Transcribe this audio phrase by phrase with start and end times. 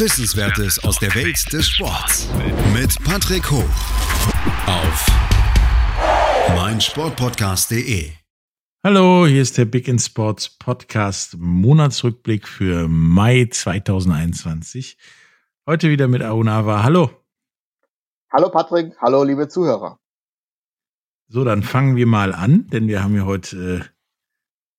[0.00, 2.26] Wissenswertes aus der Welt des Sports.
[2.72, 3.68] Mit Patrick Hoch.
[4.66, 5.06] Auf
[6.56, 8.10] meinsportpodcast.de.
[8.82, 14.96] Hallo, hier ist der Big in Sports Podcast Monatsrückblick für Mai 2021.
[15.66, 16.82] Heute wieder mit Aunava.
[16.82, 17.10] Hallo.
[18.32, 19.98] Hallo Patrick, hallo liebe Zuhörer.
[21.28, 23.90] So, dann fangen wir mal an, denn wir haben ja heute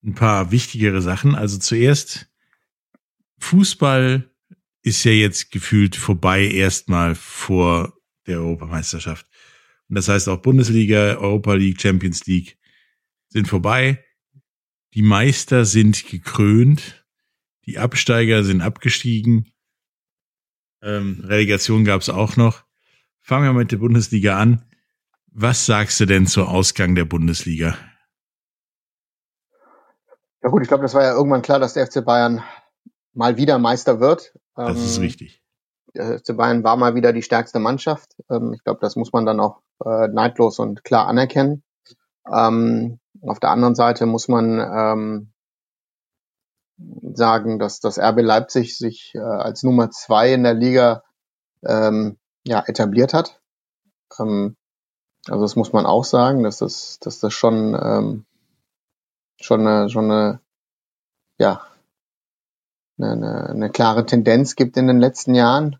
[0.02, 1.36] äh, ein paar wichtigere Sachen.
[1.36, 2.28] Also zuerst,
[3.38, 4.28] Fußball
[4.82, 7.92] ist ja jetzt gefühlt vorbei erstmal vor
[8.26, 9.26] der Europameisterschaft.
[9.88, 12.58] Und das heißt auch Bundesliga, Europa League, Champions League
[13.28, 14.04] sind vorbei.
[14.94, 17.06] Die Meister sind gekrönt.
[17.66, 19.52] Die Absteiger sind abgestiegen.
[20.82, 22.64] Ähm, Relegation gab es auch noch.
[23.20, 24.64] Fangen wir mit der Bundesliga an.
[25.26, 27.78] Was sagst du denn zum Ausgang der Bundesliga?
[30.42, 32.42] Ja gut, ich glaube, das war ja irgendwann klar, dass der FC Bayern
[33.14, 34.34] mal wieder Meister wird.
[34.54, 35.42] Das ähm, ist richtig.
[35.94, 38.16] Der FC Bayern war mal wieder die stärkste Mannschaft.
[38.30, 41.62] Ähm, ich glaube, das muss man dann auch äh, neidlos und klar anerkennen.
[42.30, 45.32] Ähm, auf der anderen Seite muss man ähm,
[47.14, 51.02] sagen, dass das RB Leipzig sich äh, als Nummer zwei in der Liga
[51.64, 53.40] ähm, ja, etabliert hat.
[54.18, 54.56] Ähm,
[55.28, 58.26] also das muss man auch sagen, dass das, dass das schon, ähm,
[59.40, 60.40] schon eine, schon eine,
[61.38, 61.64] ja,
[63.02, 65.76] eine, eine, eine klare Tendenz gibt in den letzten Jahren.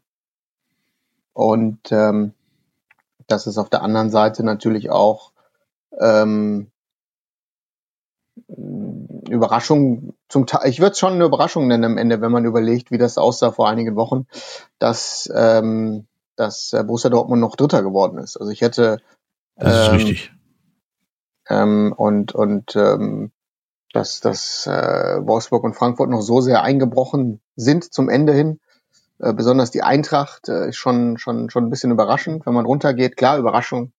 [1.33, 2.35] Und ähm,
[3.27, 5.33] dass es auf der anderen Seite natürlich auch
[5.99, 6.71] ähm,
[9.29, 12.91] Überraschung zum Teil, ich würde es schon eine Überraschung nennen am Ende, wenn man überlegt,
[12.91, 14.27] wie das aussah vor einigen Wochen,
[14.79, 16.07] dass, ähm,
[16.37, 18.37] dass äh, Borussia Dortmund noch Dritter geworden ist.
[18.37, 18.99] Also ich hätte
[19.57, 20.33] das ist ähm, richtig.
[21.49, 23.33] Ähm, und und ähm,
[23.93, 28.61] dass, dass äh, Wolfsburg und Frankfurt noch so sehr eingebrochen sind zum Ende hin.
[29.19, 33.17] Äh, besonders die Eintracht äh, ist schon, schon, schon ein bisschen überraschend, wenn man runtergeht.
[33.17, 33.93] Klar, Überraschung.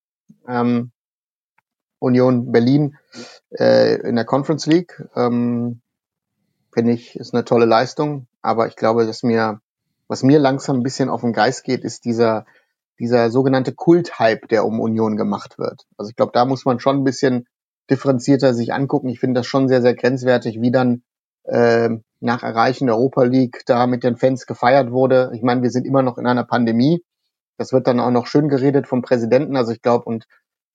[0.48, 0.92] Ähm,
[2.00, 2.98] Union Berlin
[3.52, 5.02] äh, in der Conference League.
[5.16, 5.82] Ähm,
[6.74, 8.28] Finde ich, ist eine tolle Leistung.
[8.42, 9.62] Aber ich glaube, dass mir,
[10.08, 12.46] was mir langsam ein bisschen auf den Geist geht, ist dieser,
[13.00, 15.86] dieser sogenannte Kult-Hype, der um Union gemacht wird.
[15.98, 17.48] Also ich glaube, da muss man schon ein bisschen
[17.90, 19.10] differenzierter sich angucken.
[19.10, 21.04] Ich finde das schon sehr, sehr grenzwertig, wie dann
[21.44, 21.90] äh,
[22.20, 25.32] nach Erreichen der Europa League da mit den Fans gefeiert wurde.
[25.34, 27.04] Ich meine, wir sind immer noch in einer Pandemie.
[27.58, 29.58] Das wird dann auch noch schön geredet vom Präsidenten.
[29.58, 30.26] Also ich glaube, und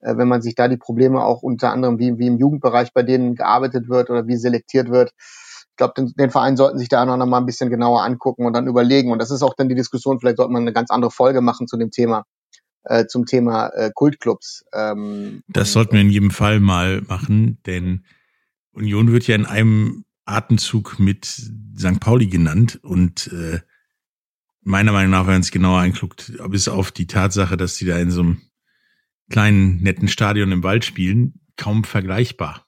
[0.01, 3.03] äh, wenn man sich da die Probleme auch unter anderem, wie, wie im Jugendbereich bei
[3.03, 7.05] denen gearbeitet wird oder wie selektiert wird, ich glaube, den, den Verein sollten sich da
[7.05, 9.13] noch mal ein bisschen genauer angucken und dann überlegen.
[9.13, 11.69] Und das ist auch dann die Diskussion, vielleicht sollte man eine ganz andere Folge machen
[11.69, 12.25] zu dem Thema,
[12.85, 14.65] äh, zum Thema äh, Kultclubs.
[14.73, 18.05] Ähm, das sollten wir in jedem Fall mal machen, denn
[18.73, 22.01] Union wird ja in einem Atemzug mit St.
[22.01, 23.61] Pauli genannt und äh,
[24.61, 27.99] meiner Meinung nach, wenn man es genauer anguckt, bis auf die Tatsache, dass die da
[27.99, 28.43] in so einem
[29.31, 32.67] kleinen, netten Stadion im Wald spielen, kaum vergleichbar.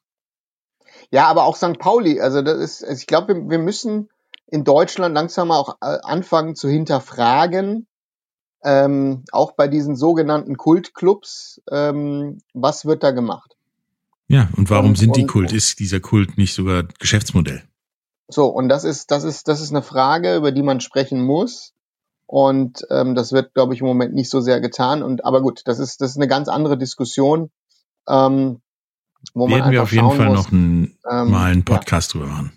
[1.11, 1.79] Ja, aber auch St.
[1.79, 4.09] Pauli, also das ist, also ich glaube, wir, wir müssen
[4.47, 7.87] in Deutschland langsam mal auch äh, anfangen zu hinterfragen,
[8.63, 13.57] ähm, auch bei diesen sogenannten Kultclubs, ähm, was wird da gemacht?
[14.29, 15.53] Ja, und warum und, sind die und, Kult?
[15.53, 17.63] Ist dieser Kult nicht sogar Geschäftsmodell?
[18.29, 21.73] So, und das ist, das ist, das ist eine Frage, über die man sprechen muss.
[22.27, 25.03] Und ähm, das wird, glaube ich, im Moment nicht so sehr getan.
[25.03, 27.51] Und aber gut, das ist, das ist eine ganz andere Diskussion.
[28.09, 28.61] Ähm,
[29.35, 32.21] wo Werden man wir auf jeden Fall muss, noch ein, ähm, mal einen Podcast ja.
[32.21, 32.53] drüber machen.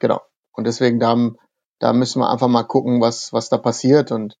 [0.00, 0.22] Genau.
[0.52, 1.14] Und deswegen da,
[1.78, 4.12] da müssen wir einfach mal gucken, was, was da passiert.
[4.12, 4.38] Und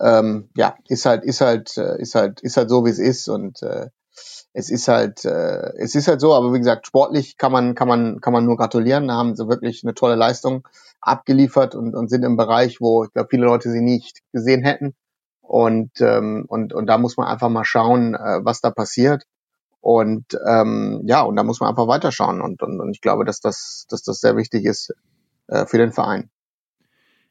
[0.00, 3.28] ähm, ja, ist halt, ist halt, äh, ist halt, ist halt so, wie es ist.
[3.28, 3.88] Und äh,
[4.52, 7.88] es ist halt, äh, es ist halt so, aber wie gesagt, sportlich kann man, kann
[7.88, 9.08] man, kann man nur gratulieren.
[9.08, 10.66] Da haben sie wirklich eine tolle Leistung
[11.00, 14.94] abgeliefert und, und sind im Bereich, wo ich glaube, viele Leute sie nicht gesehen hätten.
[15.42, 19.24] Und, ähm, und, und da muss man einfach mal schauen, äh, was da passiert.
[19.80, 22.40] Und ähm, ja, und da muss man einfach weiterschauen.
[22.40, 24.94] Und, und, und ich glaube, dass das, dass das sehr wichtig ist
[25.48, 26.30] äh, für den Verein.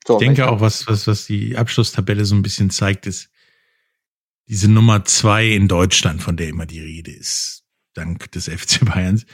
[0.08, 3.30] So, ich denke auch, was, was, was die Abschlusstabelle so ein bisschen zeigt, ist,
[4.48, 7.64] diese Nummer zwei in Deutschland, von der immer die Rede ist,
[7.94, 9.26] dank des FC Bayerns.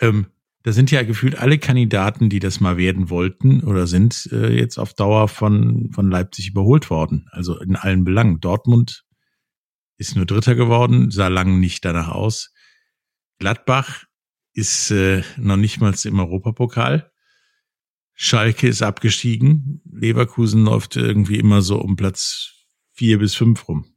[0.00, 0.26] Ähm,
[0.62, 4.78] da sind ja gefühlt alle Kandidaten, die das mal werden wollten oder sind, äh, jetzt
[4.78, 7.28] auf Dauer von, von Leipzig überholt worden.
[7.30, 8.40] Also in allen Belangen.
[8.40, 9.04] Dortmund
[9.96, 12.52] ist nur Dritter geworden, sah lange nicht danach aus.
[13.38, 14.04] Gladbach
[14.52, 17.09] ist äh, noch nicht mal im Europapokal.
[18.22, 19.80] Schalke ist abgestiegen.
[19.90, 22.52] Leverkusen läuft irgendwie immer so um Platz
[22.92, 23.96] vier bis fünf rum.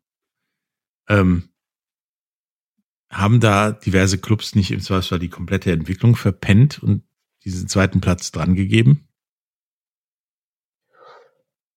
[1.09, 1.49] Ähm,
[3.09, 7.03] haben da diverse Clubs nicht im Zweifelsfall die komplette Entwicklung verpennt und
[7.43, 9.09] diesen zweiten Platz dran gegeben?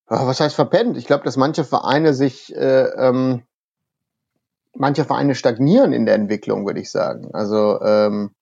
[0.06, 0.96] Was heißt verpennt?
[0.96, 3.42] Ich glaube, dass manche Vereine sich, äh, ähm,
[4.72, 7.34] manche Vereine stagnieren in der Entwicklung, würde ich sagen.
[7.34, 8.36] Also ähm,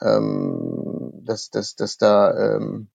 [0.00, 2.90] ähm, dass, dass, dass da ähm,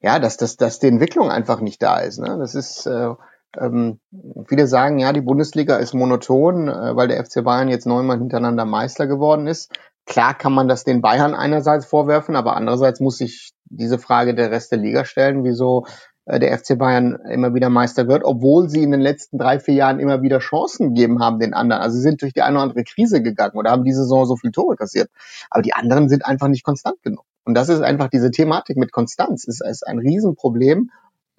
[0.00, 2.18] ja, dass, dass, dass die Entwicklung einfach nicht da ist.
[2.18, 2.36] Ne?
[2.38, 3.14] Das ist äh,
[3.58, 4.00] ähm,
[4.46, 8.64] viele sagen, ja, die Bundesliga ist monoton, äh, weil der FC Bayern jetzt neunmal hintereinander
[8.64, 9.72] Meister geworden ist.
[10.06, 14.50] Klar kann man das den Bayern einerseits vorwerfen, aber andererseits muss sich diese Frage der
[14.50, 15.86] Rest der Liga stellen, wieso
[16.24, 19.74] äh, der FC Bayern immer wieder Meister wird, obwohl sie in den letzten drei, vier
[19.74, 21.82] Jahren immer wieder Chancen gegeben haben den anderen.
[21.82, 24.36] Also sie sind durch die eine oder andere Krise gegangen oder haben diese Saison so
[24.36, 25.10] viel Tore kassiert.
[25.50, 27.24] Aber die anderen sind einfach nicht konstant genug.
[27.44, 29.44] Und das ist einfach diese Thematik mit Konstanz.
[29.44, 30.90] ist, ist ein Riesenproblem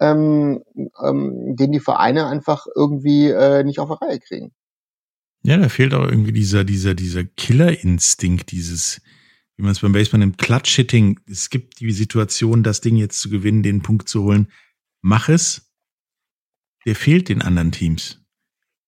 [0.02, 0.62] ähm,
[1.00, 4.52] ähm, den die Vereine einfach irgendwie äh, nicht auf die Reihe kriegen.
[5.44, 9.00] Ja, da fehlt auch irgendwie dieser, dieser, dieser Killerinstinkt, dieses,
[9.56, 11.20] wie man es beim Baseball nennt, Clutch-Hitting.
[11.26, 14.48] Es gibt die Situation, das Ding jetzt zu gewinnen, den Punkt zu holen.
[15.00, 15.72] Mach es.
[16.84, 18.20] Der fehlt den anderen Teams.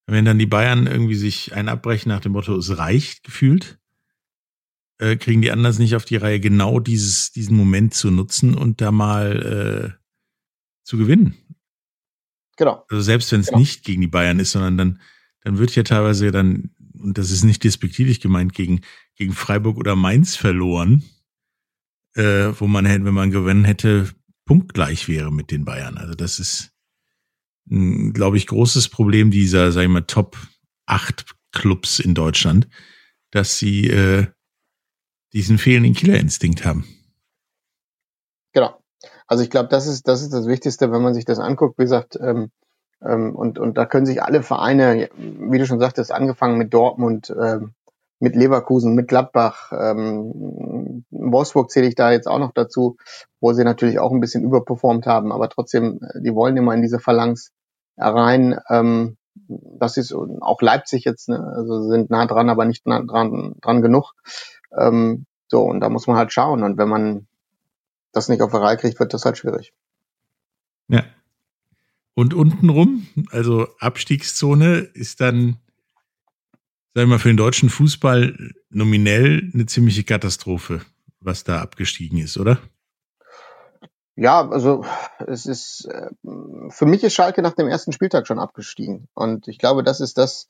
[0.06, 3.78] Wenn dann die Bayern irgendwie sich ein abbrechen nach dem Motto, es reicht, gefühlt,
[5.04, 8.80] äh, kriegen die anderen nicht auf die Reihe, genau dieses, diesen Moment zu nutzen und
[8.80, 10.04] da mal äh,
[10.84, 11.34] zu gewinnen.
[12.56, 12.84] Genau.
[12.88, 13.58] Also selbst wenn es genau.
[13.58, 15.00] nicht gegen die Bayern ist, sondern dann,
[15.42, 18.80] dann wird ja teilweise dann, und das ist nicht despektierlich gemeint, gegen,
[19.16, 21.04] gegen Freiburg oder Mainz verloren,
[22.14, 24.08] äh, wo man hätte, wenn man gewinnen hätte,
[24.46, 25.98] punktgleich wäre mit den Bayern.
[25.98, 26.72] Also das ist,
[27.68, 30.38] glaube ich, großes Problem dieser, sag ich mal, Top
[30.86, 32.68] 8 Clubs in Deutschland,
[33.30, 34.26] dass sie äh,
[35.34, 36.86] diesen fehlenden Killerinstinkt haben.
[38.52, 38.78] Genau.
[39.26, 41.78] Also ich glaube, das ist, das ist das Wichtigste, wenn man sich das anguckt.
[41.78, 42.50] Wie gesagt, ähm,
[43.02, 47.34] ähm, und, und da können sich alle Vereine, wie du schon sagtest, angefangen mit Dortmund,
[47.38, 47.74] ähm,
[48.20, 52.96] mit Leverkusen, mit Gladbach, ähm, Wolfsburg zähle ich da jetzt auch noch dazu,
[53.40, 57.00] wo sie natürlich auch ein bisschen überperformt haben, aber trotzdem, die wollen immer in diese
[57.00, 57.52] Phalanx
[57.96, 58.58] rein.
[58.68, 59.16] Ähm,
[59.78, 61.52] das ist auch Leipzig jetzt, ne?
[61.56, 64.12] also sind nah dran, aber nicht nah dran, dran genug.
[64.78, 66.62] Ähm, so, und da muss man halt schauen.
[66.62, 67.26] Und wenn man
[68.12, 69.72] das nicht auf die Reihe kriegt, wird das halt schwierig.
[70.88, 71.04] Ja.
[72.14, 75.56] Und untenrum, also Abstiegszone, ist dann,
[76.94, 80.80] sagen wir mal, für den deutschen Fußball nominell eine ziemliche Katastrophe,
[81.20, 82.58] was da abgestiegen ist, oder?
[84.16, 84.84] Ja, also
[85.26, 86.10] es ist äh,
[86.68, 90.18] für mich ist Schalke nach dem ersten Spieltag schon abgestiegen und ich glaube, das ist
[90.18, 90.46] das,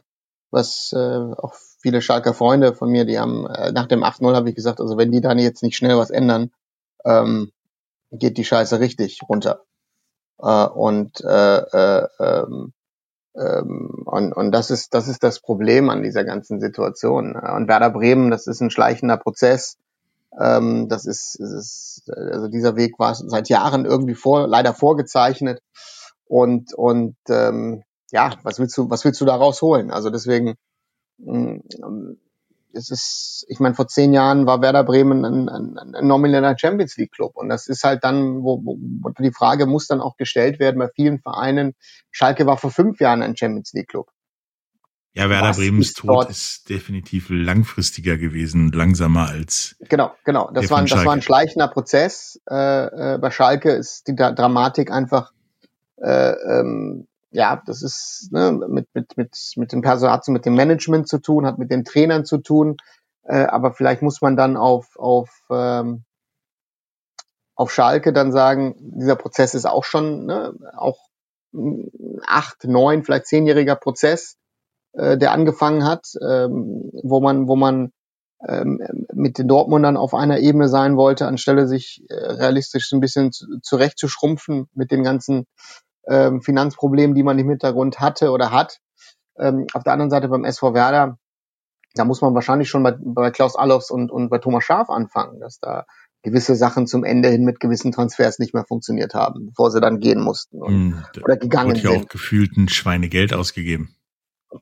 [0.54, 4.48] was äh, auch viele Schalker Freunde von mir, die haben äh, nach dem 8-0 habe
[4.48, 6.50] ich gesagt, also wenn die dann jetzt nicht schnell was ändern,
[7.04, 7.52] ähm,
[8.10, 9.62] geht die Scheiße richtig runter.
[10.38, 12.72] Äh, und, äh, äh, ähm,
[13.36, 17.34] ähm, und, und das ist das ist das Problem an dieser ganzen Situation.
[17.34, 19.76] Und Werder Bremen, das ist ein schleichender Prozess.
[20.40, 25.60] Ähm, das ist, ist also dieser Weg war seit Jahren irgendwie vor leider vorgezeichnet.
[26.26, 27.82] Und und ähm,
[28.14, 29.90] ja, was willst du was willst du da rausholen?
[29.90, 30.54] Also deswegen
[31.18, 31.58] mm,
[32.76, 36.96] es ist, ich meine, vor zehn Jahren war Werder Bremen ein, ein, ein nomineller Champions
[36.96, 37.36] League Club.
[37.36, 40.88] Und das ist halt dann, wo, wo die Frage muss dann auch gestellt werden bei
[40.88, 41.74] vielen Vereinen.
[42.10, 44.08] Schalke war vor fünf Jahren ein Champions League Club.
[45.12, 49.76] Ja, Werder Was Bremens ist Tod ist definitiv langfristiger gewesen langsamer als.
[49.88, 50.50] Genau, genau.
[50.52, 52.40] Das war, ein, das war ein schleichender Prozess.
[52.50, 55.32] Äh, äh, bei Schalke ist die Dramatik einfach
[55.98, 60.54] äh, ähm, ja, das ist ne, mit, mit, mit, mit dem Personal, hat mit dem
[60.54, 62.76] Management zu tun, hat mit den Trainern zu tun,
[63.24, 66.04] äh, aber vielleicht muss man dann auf, auf, ähm,
[67.56, 70.98] auf Schalke dann sagen, dieser Prozess ist auch schon ne, auch
[72.26, 74.36] acht, neun, vielleicht zehnjähriger Prozess,
[74.92, 77.92] äh, der angefangen hat, ähm, wo man, wo man
[78.46, 78.80] ähm,
[79.12, 83.58] mit den Dortmundern auf einer Ebene sein wollte, anstelle sich äh, realistisch ein bisschen zu,
[83.60, 85.46] zurechtzuschrumpfen mit den ganzen
[86.08, 88.80] ähm, Finanzproblemen, die man im Hintergrund hatte oder hat.
[89.38, 91.18] Ähm, auf der anderen Seite beim SV Werder,
[91.94, 95.40] da muss man wahrscheinlich schon bei, bei Klaus Allofs und, und bei Thomas Schaf anfangen,
[95.40, 95.86] dass da
[96.22, 100.00] gewisse Sachen zum Ende hin mit gewissen Transfers nicht mehr funktioniert haben, bevor sie dann
[100.00, 101.84] gehen mussten und, mm, oder gegangen sind.
[101.84, 103.94] ja auch gefühlt ein Schweinegeld ausgegeben.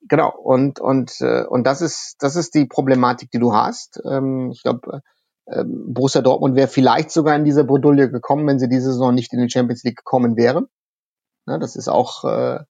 [0.09, 4.01] Genau und und äh, und das ist das ist die Problematik, die du hast.
[4.05, 5.03] Ähm, ich glaube,
[5.47, 9.33] äh, Borussia Dortmund wäre vielleicht sogar in diese Bredouille gekommen, wenn sie diese Saison nicht
[9.33, 10.67] in die Champions League gekommen wären.
[11.47, 12.61] Ne, das ist auch, äh,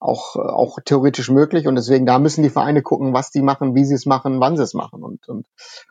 [0.00, 1.66] auch, auch theoretisch möglich.
[1.66, 4.56] Und deswegen, da müssen die Vereine gucken, was die machen, wie sie es machen, wann
[4.56, 5.02] sie es machen.
[5.02, 5.46] Und, und,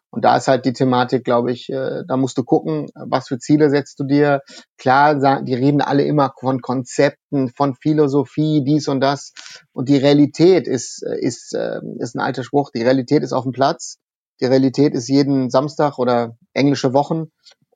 [0.09, 3.39] und da ist halt die Thematik, glaube ich, äh, da musst du gucken, was für
[3.39, 4.41] Ziele setzt du dir.
[4.77, 9.33] Klar, die reden alle immer von Konzepten, von Philosophie, dies und das.
[9.71, 12.71] Und die Realität ist, ist, äh, ist ein alter Spruch.
[12.71, 13.97] Die Realität ist auf dem Platz.
[14.41, 17.31] Die Realität ist jeden Samstag oder englische Wochen.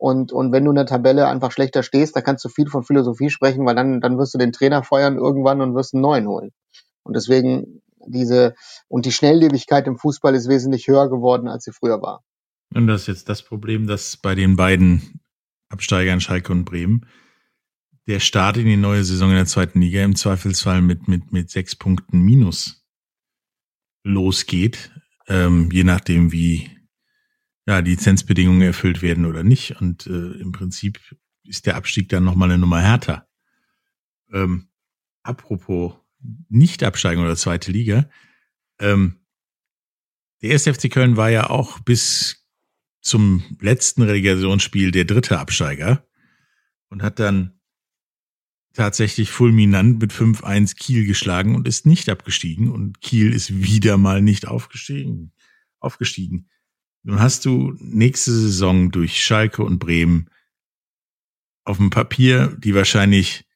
[0.06, 2.84] Und, und wenn du in der Tabelle einfach schlechter stehst, da kannst du viel von
[2.84, 6.28] Philosophie sprechen, weil dann, dann wirst du den Trainer feuern irgendwann und wirst einen neuen
[6.28, 6.52] holen.
[7.02, 8.54] Und deswegen diese,
[8.88, 12.24] und die Schnelllebigkeit im Fußball ist wesentlich höher geworden, als sie früher war.
[12.76, 15.22] Und das ist jetzt das Problem, dass bei den beiden
[15.70, 17.08] Absteigern Schalke und Bremen
[18.06, 21.50] der Start in die neue Saison in der zweiten Liga im Zweifelsfall mit, mit, mit
[21.50, 22.86] sechs Punkten minus
[24.04, 24.92] losgeht,
[25.28, 26.75] ähm, je nachdem, wie
[27.66, 29.82] ja, Lizenzbedingungen erfüllt werden oder nicht.
[29.82, 31.00] Und äh, im Prinzip
[31.44, 33.28] ist der Abstieg dann nochmal eine Nummer härter.
[34.32, 34.70] Ähm,
[35.24, 35.94] apropos
[36.50, 38.10] Nicht-Absteigen oder zweite Liga.
[38.80, 39.20] Ähm,
[40.42, 40.64] der 1.
[40.64, 42.46] FC Köln war ja auch bis
[43.02, 46.08] zum letzten Relegationsspiel der dritte Absteiger
[46.90, 47.60] und hat dann
[48.74, 54.22] tatsächlich fulminant mit 5-1 Kiel geschlagen und ist nicht abgestiegen und Kiel ist wieder mal
[54.22, 55.32] nicht aufgestiegen.
[55.80, 56.50] aufgestiegen.
[57.08, 60.28] Nun hast du nächste Saison durch Schalke und Bremen
[61.64, 63.48] auf dem Papier die wahrscheinlich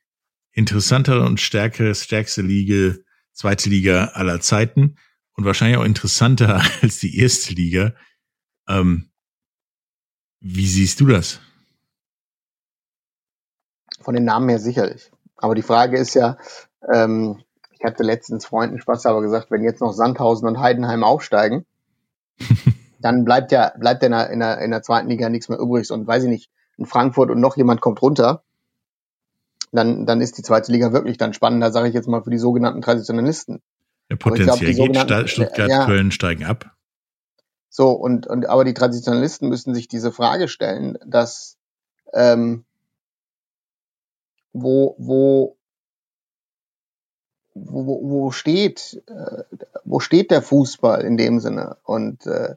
[0.52, 2.96] interessantere und stärkere, stärkste Liga,
[3.34, 4.98] zweite Liga aller Zeiten
[5.34, 7.96] und wahrscheinlich auch interessanter als die erste Liga.
[8.68, 9.10] Ähm,
[10.40, 11.40] wie siehst du das?
[14.00, 15.10] Von den Namen her sicherlich.
[15.38, 16.38] Aber die Frage ist ja,
[16.94, 21.66] ähm, ich hatte letztens Freunden Spaß aber gesagt, wenn jetzt noch Sandhausen und Heidenheim aufsteigen,
[23.00, 25.60] dann bleibt ja, bleibt ja in der, in der, in der zweiten Liga nichts mehr
[25.60, 25.90] übrig.
[25.92, 28.44] Und weiß ich nicht, in Frankfurt und noch jemand kommt runter,
[29.72, 32.38] dann, dann ist die zweite Liga wirklich dann spannender, sage ich jetzt mal, für die
[32.38, 33.62] sogenannten Traditionalisten.
[34.10, 36.76] Ja, potenziell glaub, geht Stuttgart, ja, Köln steigen ab.
[37.70, 41.58] So, und, und aber die Traditionalisten müssen sich diese Frage stellen, dass
[42.14, 42.66] ähm,
[44.54, 45.59] wo, wo,
[47.66, 49.44] wo, wo steht, äh,
[49.86, 51.78] wo steht der Fußball in dem Sinne?
[51.84, 52.56] Und äh,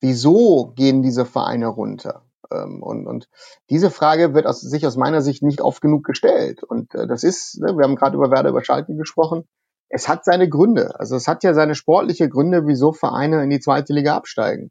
[0.00, 2.22] wieso gehen diese Vereine runter?
[2.50, 3.28] Ähm, und, und
[3.70, 6.62] diese Frage wird aus, sich aus meiner Sicht nicht oft genug gestellt.
[6.62, 9.44] Und äh, das ist, ne, wir haben gerade über Werder über Schalke gesprochen,
[9.90, 10.98] es hat seine Gründe.
[10.98, 14.70] Also es hat ja seine sportliche Gründe, wieso Vereine in die zweite Liga absteigen.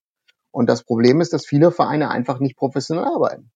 [0.51, 3.51] Und das Problem ist, dass viele Vereine einfach nicht professionell arbeiten.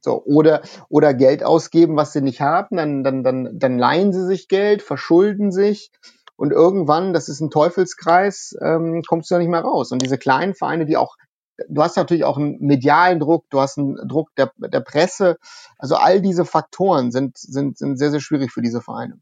[0.00, 4.24] So, oder, oder Geld ausgeben, was sie nicht haben, dann, dann, dann, dann leihen sie
[4.26, 5.90] sich Geld, verschulden sich
[6.38, 9.90] und irgendwann, das ist ein Teufelskreis, ähm, kommst du da nicht mehr raus.
[9.90, 11.16] Und diese kleinen Vereine, die auch,
[11.68, 15.36] du hast natürlich auch einen medialen Druck, du hast einen Druck der, der Presse,
[15.78, 19.18] also all diese Faktoren sind, sind, sind sehr, sehr schwierig für diese Vereine.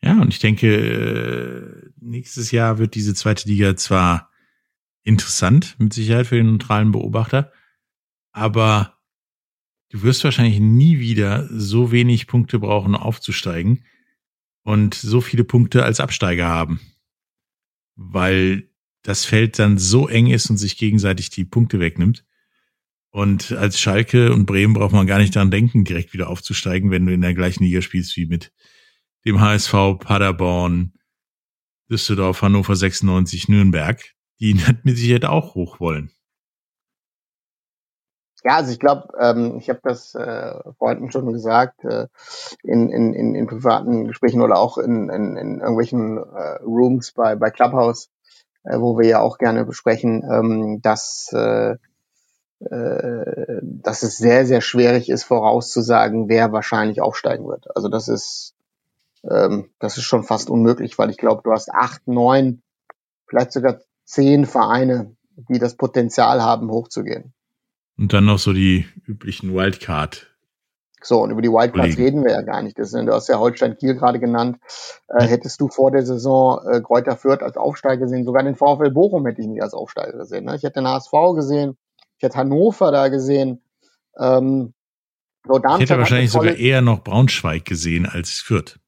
[0.00, 4.30] Ja, und ich denke, äh, nächstes Jahr wird diese zweite Liga zwar
[5.02, 7.50] interessant, mit Sicherheit für den neutralen Beobachter,
[8.30, 8.95] aber
[9.90, 13.84] du wirst wahrscheinlich nie wieder so wenig Punkte brauchen, aufzusteigen
[14.62, 16.80] und so viele Punkte als Absteiger haben.
[17.94, 18.68] Weil
[19.02, 22.24] das Feld dann so eng ist und sich gegenseitig die Punkte wegnimmt.
[23.10, 27.06] Und als Schalke und Bremen braucht man gar nicht daran denken, direkt wieder aufzusteigen, wenn
[27.06, 28.52] du in der gleichen Liga spielst wie mit
[29.24, 30.92] dem HSV, Paderborn,
[31.88, 34.02] Düsseldorf, Hannover 96, Nürnberg,
[34.40, 36.10] die mit Sicherheit auch hoch wollen.
[38.44, 42.06] Ja, also ich glaube, ähm, ich habe das äh, Freunden schon gesagt, äh,
[42.62, 47.34] in, in, in, in privaten Gesprächen oder auch in, in, in irgendwelchen äh, Rooms bei,
[47.34, 48.10] bei Clubhouse,
[48.64, 51.76] äh, wo wir ja auch gerne besprechen, ähm, dass, äh,
[52.60, 57.66] äh, dass es sehr, sehr schwierig ist, vorauszusagen, wer wahrscheinlich aufsteigen wird.
[57.74, 58.54] Also das ist,
[59.28, 62.62] ähm, das ist schon fast unmöglich, weil ich glaube, du hast acht, neun,
[63.26, 65.16] vielleicht sogar zehn Vereine,
[65.48, 67.32] die das Potenzial haben, hochzugehen.
[67.98, 70.26] Und dann noch so die üblichen Wildcard.
[71.02, 72.78] So, und über die Wildcards reden wir ja gar nicht.
[72.78, 74.58] Das sind, du hast ja Holstein Kiel gerade genannt.
[75.08, 78.90] Äh, hättest du vor der Saison äh, Kräuter Fürth als Aufsteiger gesehen, sogar den VfL
[78.90, 80.46] Bochum hätte ich nicht als Aufsteiger gesehen.
[80.46, 80.56] Ne?
[80.56, 81.76] Ich hätte den HSV gesehen,
[82.16, 83.62] ich hätte Hannover da gesehen.
[84.18, 84.72] Ähm,
[85.46, 88.80] so ich hätte wahrscheinlich sogar eher noch Braunschweig gesehen als Fürth.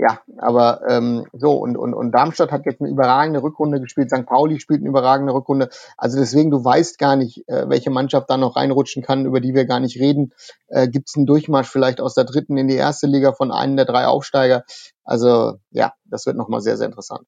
[0.00, 4.24] Ja, aber ähm, so und, und, und Darmstadt hat jetzt eine überragende Rückrunde gespielt, St.
[4.24, 5.68] Pauli spielt eine überragende Rückrunde.
[5.98, 9.52] Also deswegen, du weißt gar nicht, äh, welche Mannschaft da noch reinrutschen kann, über die
[9.52, 10.32] wir gar nicht reden.
[10.68, 13.76] Äh, Gibt es einen Durchmarsch vielleicht aus der dritten in die erste Liga von einem
[13.76, 14.64] der drei Aufsteiger?
[15.04, 17.26] Also ja, das wird nochmal sehr, sehr interessant.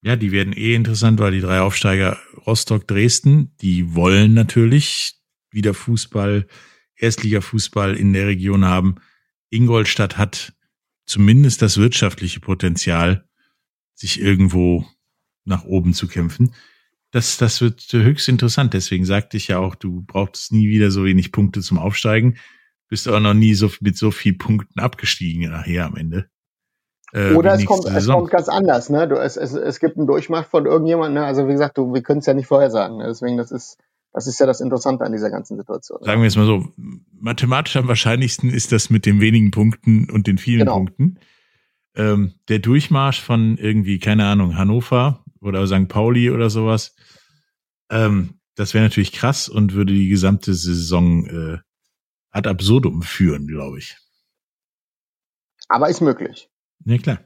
[0.00, 5.20] Ja, die werden eh interessant, weil die drei Aufsteiger Rostock, Dresden, die wollen natürlich
[5.50, 6.46] wieder Fußball,
[6.96, 8.94] Erstligafußball in der Region haben.
[9.50, 10.54] Ingolstadt hat
[11.06, 13.26] zumindest das wirtschaftliche Potenzial,
[13.94, 14.84] sich irgendwo
[15.44, 16.54] nach oben zu kämpfen.
[17.12, 18.74] Das, das wird höchst interessant.
[18.74, 22.36] Deswegen sagte ich ja auch, du brauchst nie wieder so wenig Punkte zum Aufsteigen.
[22.88, 26.28] Bist auch noch nie so mit so viel Punkten abgestiegen nachher am Ende.
[27.12, 29.08] Äh, Oder es kommt, es kommt ganz anders, ne?
[29.08, 31.26] Du, es, es, es gibt einen Durchmarsch von irgendjemandem, ne?
[31.26, 32.98] Also wie gesagt, du, wir können es ja nicht vorhersagen.
[32.98, 33.06] Ne?
[33.06, 33.78] Deswegen, das ist,
[34.16, 36.02] das ist ja das Interessante an dieser ganzen Situation.
[36.02, 36.72] Sagen wir es mal so,
[37.20, 40.76] mathematisch am wahrscheinlichsten ist das mit den wenigen Punkten und den vielen genau.
[40.76, 41.18] Punkten.
[41.94, 45.88] Ähm, der Durchmarsch von irgendwie, keine Ahnung, Hannover oder St.
[45.88, 46.96] Pauli oder sowas,
[47.90, 51.58] ähm, das wäre natürlich krass und würde die gesamte Saison äh,
[52.30, 53.98] ad absurdum führen, glaube ich.
[55.68, 56.48] Aber ist möglich.
[56.86, 57.18] Ja, klar.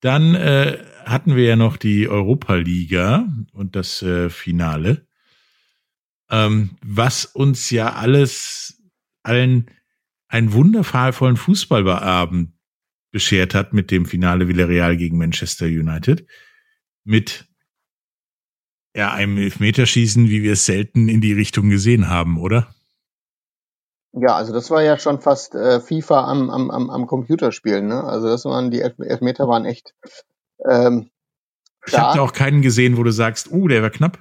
[0.00, 5.06] Dann äh, hatten wir ja noch die Europa-Liga und das äh, Finale,
[6.30, 8.82] ähm, was uns ja alles
[9.22, 9.70] allen
[10.28, 12.52] einen wundervollen Fußballabend
[13.10, 16.26] beschert hat mit dem Finale Villarreal gegen Manchester United.
[17.04, 17.48] Mit
[18.94, 22.74] ja, einem Elfmeterschießen, wie wir es selten in die Richtung gesehen haben, oder?
[24.12, 28.02] Ja, also das war ja schon fast äh, FIFA am, am, am, am Computerspielen, ne?
[28.02, 29.94] Also das waren die Elf Elfmeter waren echt.
[30.68, 31.10] Ähm,
[31.86, 34.18] ich habe da auch keinen gesehen, wo du sagst, uh, der war knapp.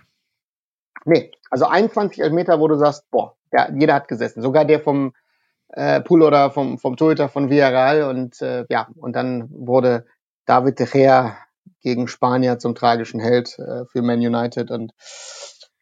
[1.05, 4.41] Nee, also 21 Elfmeter, wo du sagst, boah, der, jeder hat gesessen.
[4.41, 5.13] Sogar der vom
[5.69, 10.05] äh, Pool oder vom, vom Torhüter von Villarreal und äh, ja, und dann wurde
[10.45, 11.37] David de Gea
[11.81, 14.93] gegen Spanier zum tragischen Held äh, für Man United und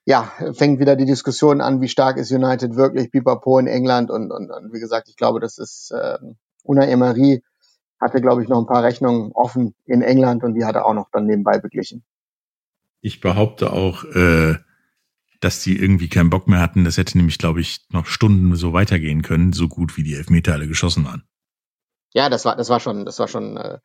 [0.06, 4.32] ja, fängt wieder die Diskussion an, wie stark ist United wirklich, Pipapo in England und,
[4.32, 6.18] und, und wie gesagt, ich glaube, das ist äh,
[6.64, 7.44] Una Emery
[8.00, 10.94] hatte, glaube ich, noch ein paar Rechnungen offen in England und die hat er auch
[10.94, 12.04] noch dann nebenbei beglichen.
[13.02, 14.56] Ich behaupte auch, äh,
[15.39, 16.84] dass die irgendwie keinen Bock mehr hatten.
[16.84, 20.53] Das hätte nämlich, glaube ich, noch Stunden so weitergehen können, so gut wie die Elfmeter
[20.53, 21.24] alle geschossen waren.
[22.13, 23.79] Ja, das war, das war schon, das war schon äh,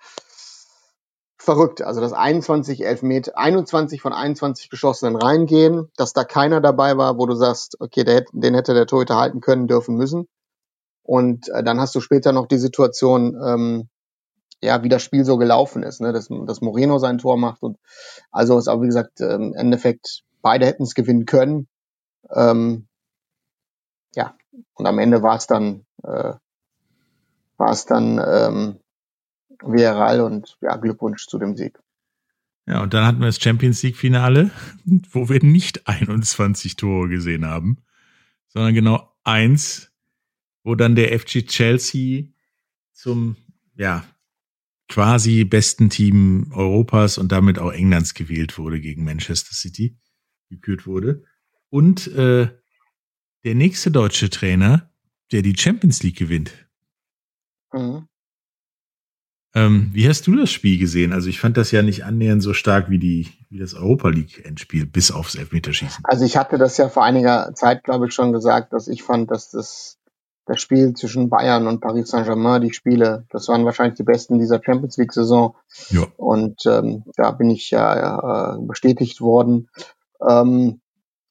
[1.43, 1.83] verrückt.
[1.83, 7.27] Also dass 21 Elfmeter, 21 von 21 geschossenen reingehen, dass da keiner dabei war, wo
[7.27, 10.29] du sagst, okay, der, den hätte der Torhüter halten können, dürfen müssen.
[11.03, 13.89] Und äh, dann hast du später noch die Situation, ähm,
[14.63, 16.13] ja, wie das Spiel so gelaufen ist, ne?
[16.13, 17.79] dass, dass Moreno sein Tor macht und
[18.31, 21.69] also ist auch wie gesagt ähm, im Endeffekt beide hätten es gewinnen können.
[22.31, 22.89] Ähm,
[24.15, 24.37] ja,
[24.75, 26.35] und am Ende war es dann äh,
[27.57, 28.81] war es dann ähm,
[29.63, 31.79] Villarreal und ja, Glückwunsch zu dem Sieg.
[32.67, 34.51] Ja, und dann hatten wir das Champions League Finale,
[35.11, 37.79] wo wir nicht 21 Tore gesehen haben,
[38.49, 39.93] sondern genau eins,
[40.65, 42.25] wo dann der FC Chelsea
[42.93, 43.37] zum,
[43.77, 44.05] ja,
[44.89, 49.97] quasi besten Team Europas und damit auch Englands gewählt wurde gegen Manchester City,
[50.53, 51.25] gekürt wurde.
[51.71, 52.49] Und äh,
[53.45, 54.91] der nächste deutsche Trainer,
[55.33, 56.53] der die Champions League gewinnt.
[57.73, 58.07] Mhm.
[59.55, 61.13] Ähm, wie hast du das Spiel gesehen?
[61.13, 64.45] Also ich fand das ja nicht annähernd so stark wie die wie das Europa League
[64.47, 66.05] Endspiel bis aufs Elfmeterschießen.
[66.05, 69.31] Also ich hatte das ja vor einiger Zeit, glaube ich, schon gesagt, dass ich fand,
[69.31, 69.99] dass das
[70.47, 74.61] das Spiel zwischen Bayern und Paris Saint-Germain, die Spiele, das waren wahrscheinlich die besten dieser
[74.63, 75.55] Champions League Saison.
[75.91, 76.07] Ja.
[76.17, 79.69] Und ähm, da bin ich ja äh, bestätigt worden.
[80.29, 80.81] Ähm,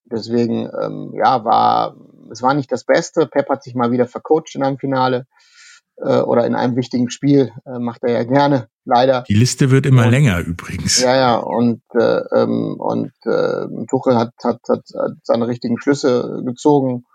[0.05, 1.95] deswegen, ähm, ja, war
[2.31, 3.27] es war nicht das Beste.
[3.27, 5.27] Pep hat sich mal wieder vercoacht in einem Finale
[5.97, 7.51] äh, oder in einem wichtigen Spiel.
[7.65, 9.23] Äh, macht er ja gerne, leider.
[9.27, 11.01] Die Liste wird immer und, länger übrigens.
[11.01, 16.41] Ja, ja, und, äh, ähm, und äh, Tuchel hat, hat, hat, hat seine richtigen Schlüsse
[16.45, 17.05] gezogen.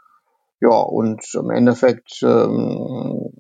[0.61, 3.33] Ja, und im Endeffekt, ähm,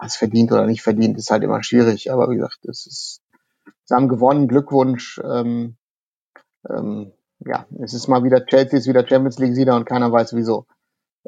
[0.00, 2.10] was verdient oder nicht verdient, ist halt immer schwierig.
[2.12, 3.20] Aber wie gesagt, es ist,
[3.84, 5.20] sie haben gewonnen, Glückwunsch.
[5.24, 5.76] Ähm,
[6.68, 7.12] ähm,
[7.46, 10.66] ja, es ist mal wieder Chelsea ist wieder Champions League Sieger und keiner weiß wieso.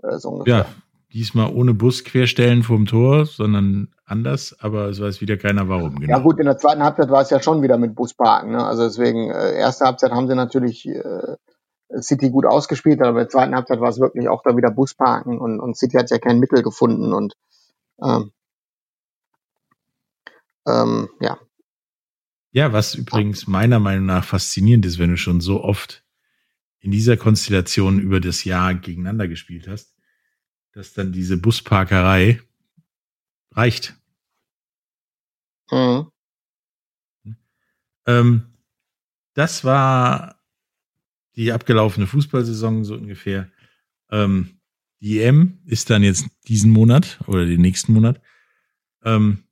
[0.03, 0.59] Äh, so ungefähr.
[0.59, 0.67] Ja,
[1.13, 6.01] diesmal ohne Bus querstellen vom Tor, sondern anders, aber es weiß wieder keiner warum.
[6.01, 6.11] Genau.
[6.11, 8.53] Ja gut, in der zweiten Halbzeit war es ja schon wieder mit Busparken.
[8.53, 8.65] Ne?
[8.65, 11.37] Also deswegen, äh, erste Halbzeit haben sie natürlich äh,
[12.01, 15.39] City gut ausgespielt, aber in der zweiten Halbzeit war es wirklich auch da wieder Busparken
[15.39, 17.35] und, und City hat ja kein Mittel gefunden und
[18.03, 18.33] ähm,
[20.67, 21.39] ähm, ja.
[22.53, 26.02] Ja, was übrigens meiner Meinung nach faszinierend ist, wenn du schon so oft
[26.83, 29.97] in dieser Konstellation über das Jahr gegeneinander gespielt hast,
[30.73, 32.43] dass dann diese Busparkerei
[33.53, 33.95] reicht.
[35.71, 36.11] Mhm.
[38.07, 38.43] Ähm,
[39.35, 40.43] das war
[41.37, 43.51] die abgelaufene Fußballsaison so ungefähr.
[44.11, 44.61] Ähm,
[45.01, 48.21] die EM ist dann jetzt diesen Monat oder den nächsten Monat.
[49.05, 49.45] Ähm,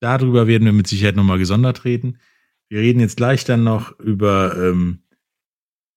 [0.00, 2.18] darüber werden wir mit Sicherheit nochmal gesondert reden.
[2.68, 5.01] Wir reden jetzt gleich dann noch über ähm,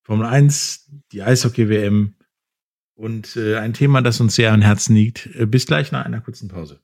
[0.05, 2.15] Formel 1, die Eishockey-WM,
[2.95, 5.27] und äh, ein Thema, das uns sehr am Herzen liegt.
[5.35, 6.79] Äh, bis gleich nach einer kurzen Pause.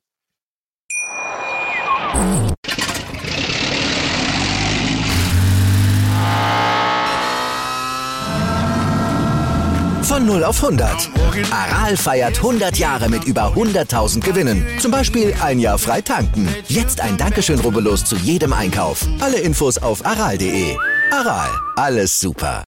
[10.04, 11.10] Von 0 auf 100.
[11.52, 14.66] Aral feiert 100 Jahre mit über 100.000 Gewinnen.
[14.80, 16.50] Zum Beispiel ein Jahr frei tanken.
[16.68, 19.08] Jetzt ein Dankeschön, rubbellos zu jedem Einkauf.
[19.22, 20.76] Alle Infos auf aral.de.
[21.12, 22.66] Aral, alles super.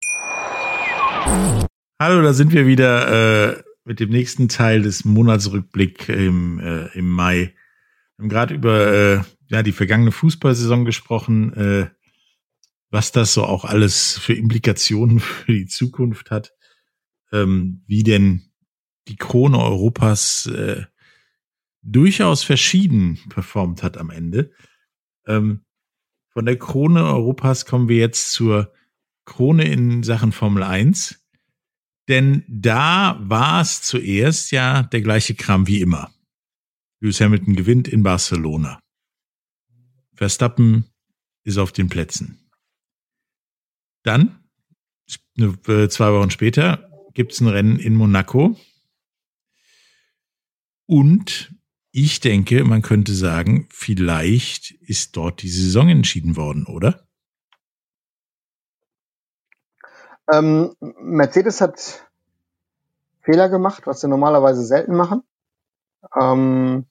[1.98, 7.08] Hallo, da sind wir wieder äh, mit dem nächsten Teil des Monatsrückblick im, äh, im
[7.10, 7.54] Mai.
[8.16, 11.90] Wir haben gerade über äh, ja, die vergangene Fußballsaison gesprochen, äh,
[12.90, 16.52] was das so auch alles für Implikationen für die Zukunft hat
[17.32, 18.52] ähm, wie denn
[19.08, 20.84] die Krone Europas äh,
[21.82, 24.52] durchaus verschieden performt hat am Ende.
[25.26, 25.64] Ähm,
[26.28, 28.72] von der Krone Europas kommen wir jetzt zur
[29.24, 31.18] Krone in Sachen Formel 1.
[32.08, 36.12] Denn da war es zuerst ja der gleiche Kram wie immer.
[37.00, 38.80] Lewis Hamilton gewinnt in Barcelona.
[40.14, 40.84] Verstappen
[41.44, 42.48] ist auf den Plätzen.
[44.02, 44.44] Dann,
[45.38, 48.58] äh, zwei Wochen später, gibt es ein Rennen in Monaco.
[50.86, 51.54] Und
[51.92, 57.08] ich denke, man könnte sagen, vielleicht ist dort die Saison entschieden worden, oder?
[60.32, 62.08] Ähm, Mercedes hat
[63.20, 65.22] Fehler gemacht, was sie normalerweise selten machen.
[66.18, 66.86] Ähm,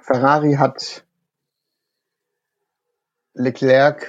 [0.00, 1.04] Ferrari hat
[3.34, 4.06] Leclerc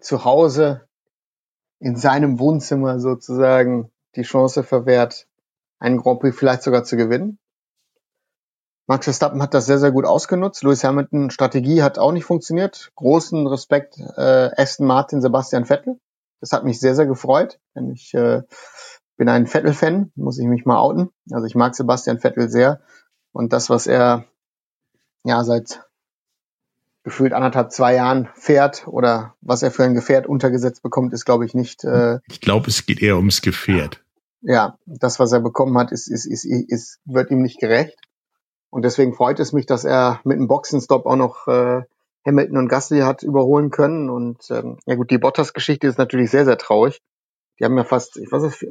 [0.00, 0.86] zu Hause
[1.80, 5.26] in seinem Wohnzimmer sozusagen die Chance verwehrt,
[5.78, 7.38] einen Grand Prix vielleicht sogar zu gewinnen.
[8.86, 10.62] Max Verstappen hat das sehr, sehr gut ausgenutzt.
[10.62, 12.92] Lewis Hamilton Strategie hat auch nicht funktioniert.
[12.96, 15.98] Großen Respekt äh, Aston Martin, Sebastian Vettel.
[16.42, 17.60] Das hat mich sehr, sehr gefreut.
[17.74, 18.42] Denn ich äh,
[19.16, 21.10] bin ein Vettel-Fan, muss ich mich mal outen.
[21.30, 22.80] Also ich mag Sebastian Vettel sehr.
[23.30, 24.24] Und das, was er
[25.22, 25.84] ja seit
[27.04, 31.46] gefühlt anderthalb, zwei Jahren fährt oder was er für ein Gefährt untergesetzt bekommt, ist, glaube
[31.46, 31.84] ich, nicht.
[31.84, 34.02] Äh, ich glaube, es geht eher ums Gefährt.
[34.40, 37.96] Ja, das, was er bekommen hat, ist, ist, ist, ist, wird ihm nicht gerecht.
[38.70, 41.82] Und deswegen freut es mich, dass er mit einem Boxenstopp auch noch äh,
[42.26, 44.10] Hamilton und Gasly hat überholen können.
[44.10, 47.00] Und ähm, ja gut, die Bottas-Geschichte ist natürlich sehr, sehr traurig.
[47.58, 48.66] Die haben ja fast, ich weiß nicht,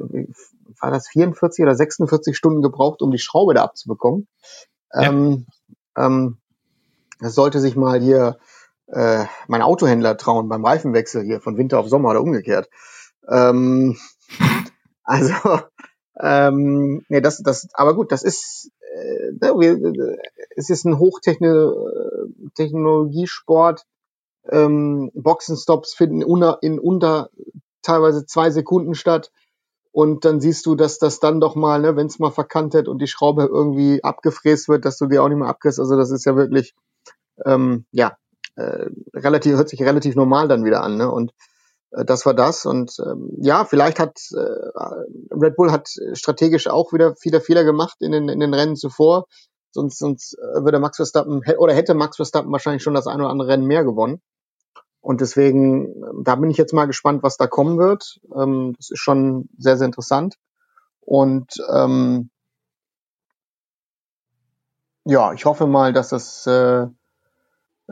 [0.80, 4.26] war das 44 oder 46 Stunden gebraucht, um die Schraube da abzubekommen.
[4.92, 5.02] Ja.
[5.02, 5.46] Ähm,
[5.96, 6.38] ähm,
[7.20, 8.38] das sollte sich mal hier
[8.88, 12.68] äh, mein Autohändler trauen beim Reifenwechsel hier von Winter auf Sommer oder umgekehrt.
[13.28, 13.96] Ähm,
[15.04, 15.34] also,
[16.20, 18.70] ähm, nee, das, das, aber gut, das ist,
[20.56, 23.84] es ist ein Hochtechnologiesport.
[24.50, 27.30] Ähm, Boxenstops finden unter, in unter
[27.82, 29.30] teilweise zwei Sekunden statt.
[29.92, 33.02] Und dann siehst du, dass das dann doch mal, ne, wenn es mal verkantet und
[33.02, 35.78] die Schraube irgendwie abgefräst wird, dass du die auch nicht mehr abkriegst.
[35.78, 36.74] Also das ist ja wirklich
[37.44, 38.16] ähm, ja,
[38.56, 40.96] äh, relativ, hört sich relativ normal dann wieder an.
[40.96, 41.10] Ne?
[41.10, 41.32] Und
[41.92, 42.64] das war das.
[42.64, 47.96] Und ähm, ja, vielleicht hat äh, Red Bull hat strategisch auch wieder viele Fehler gemacht
[48.00, 49.26] in den, in den Rennen zuvor.
[49.70, 53.30] Sonst, sonst äh, würde Max Verstappen oder hätte Max Verstappen wahrscheinlich schon das eine oder
[53.30, 54.20] andere Rennen mehr gewonnen.
[55.00, 58.20] Und deswegen, ähm, da bin ich jetzt mal gespannt, was da kommen wird.
[58.34, 60.36] Ähm, das ist schon sehr, sehr interessant.
[61.00, 62.30] Und ähm,
[65.04, 66.86] ja, ich hoffe mal, dass das äh,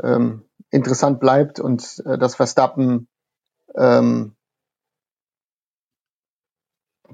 [0.03, 3.09] ähm, interessant bleibt und äh, dass Verstappen
[3.77, 4.35] ähm,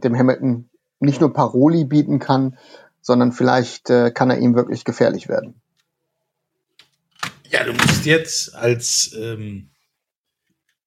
[0.03, 2.59] dem Hamilton nicht nur Paroli bieten kann,
[3.01, 5.61] sondern vielleicht äh, kann er ihm wirklich gefährlich werden.
[7.51, 9.71] Ja, du musst jetzt als ähm,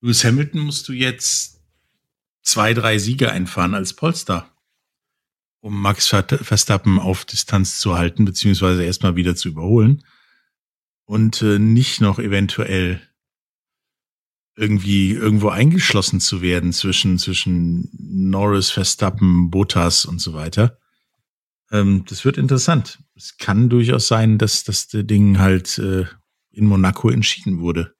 [0.01, 1.61] Lewis Hamilton musst du jetzt
[2.41, 4.49] zwei, drei Siege einfahren als Polster,
[5.61, 10.03] um Max Verstappen auf Distanz zu halten, beziehungsweise erstmal wieder zu überholen
[11.05, 13.01] und äh, nicht noch eventuell
[14.59, 20.77] irgendwie irgendwo eingeschlossen zu werden zwischen zwischen Norris, Verstappen, Bottas und so weiter.
[21.71, 22.99] Ähm, das wird interessant.
[23.15, 26.05] Es kann durchaus sein, dass das Ding halt äh,
[26.51, 27.95] in Monaco entschieden wurde,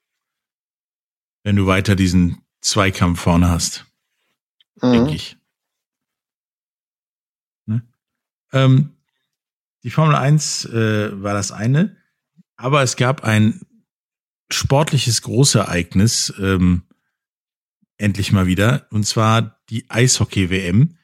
[1.43, 3.85] wenn du weiter diesen Zweikampf vorne hast,
[4.81, 4.91] mhm.
[4.91, 5.37] denke ich.
[7.67, 7.87] Ne?
[8.51, 8.97] Ähm,
[9.83, 11.95] die Formel 1 äh, war das eine.
[12.57, 13.61] Aber es gab ein
[14.51, 16.83] sportliches Großereignis, ähm,
[17.97, 20.97] endlich mal wieder, und zwar die Eishockey-WM,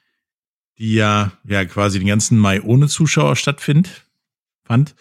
[0.77, 4.05] die ja, ja quasi den ganzen Mai ohne Zuschauer stattfindet,
[4.63, 4.95] fand.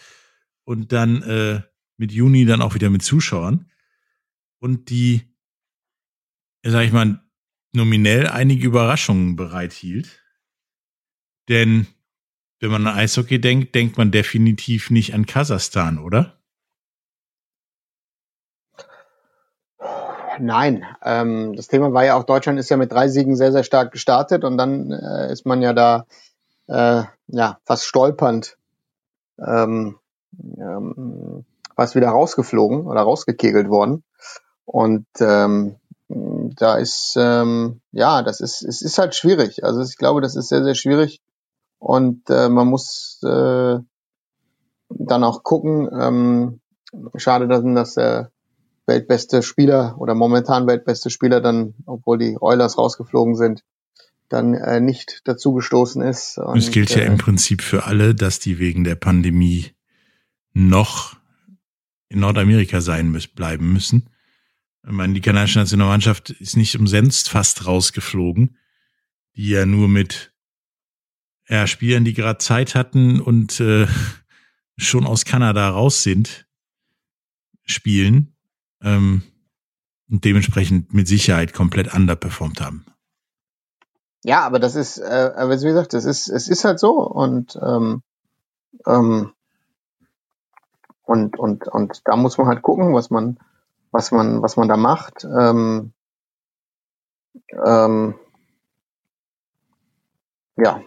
[0.65, 1.63] Und dann äh,
[1.97, 3.71] mit Juni dann auch wieder mit Zuschauern.
[4.59, 5.23] Und die,
[6.63, 7.23] sag ich mal,
[7.73, 10.23] nominell einige Überraschungen bereithielt.
[11.49, 11.87] Denn
[12.61, 16.43] wenn man an Eishockey denkt, denkt man definitiv nicht an Kasachstan, oder?
[20.41, 23.65] Nein, ähm, das Thema war ja auch, Deutschland ist ja mit drei Siegen sehr, sehr
[23.65, 26.07] stark gestartet und dann äh, ist man ja da
[26.67, 28.57] äh, ja, fast stolpernd
[29.39, 29.99] ähm,
[30.59, 31.45] ähm,
[31.77, 34.05] fast wieder rausgeflogen oder rausgekegelt worden.
[34.65, 35.77] Und ähm,
[36.09, 39.65] da ist, ähm, ja, das ist, es ist halt schwierig.
[39.65, 41.21] Also ich glaube, das ist sehr, sehr schwierig.
[41.79, 43.79] Und äh, man muss äh,
[44.89, 45.89] dann auch gucken.
[45.93, 46.61] Ähm,
[47.17, 48.31] schade, dass, dass der
[48.87, 53.65] weltbeste Spieler oder momentan weltbeste Spieler dann, obwohl die Oilers rausgeflogen sind,
[54.29, 56.39] dann äh, nicht dazugestoßen ist.
[56.39, 59.71] Und, es gilt ja äh, im Prinzip für alle, dass die wegen der Pandemie
[60.53, 61.17] noch
[62.09, 64.11] in Nordamerika sein müssen, bleiben müssen.
[64.85, 68.59] Ich meine, die kanadische Nationalmannschaft ist nicht umsonst fast rausgeflogen,
[69.37, 70.33] die ja nur mit
[71.49, 73.87] ja, Spielern, die gerade Zeit hatten und äh,
[74.77, 76.47] schon aus Kanada raus sind,
[77.65, 78.34] spielen
[78.85, 79.23] ähm,
[80.11, 82.85] und dementsprechend mit Sicherheit komplett underperformt haben.
[84.23, 88.03] Ja, aber das ist, äh, wie gesagt, das ist, es ist halt so und ähm,
[88.87, 89.33] ähm,
[91.03, 93.39] und und und da muss man halt gucken, was man
[93.91, 95.25] was man was man da macht.
[95.25, 95.93] Ähm,
[97.67, 98.15] ähm,
[100.57, 100.81] ja.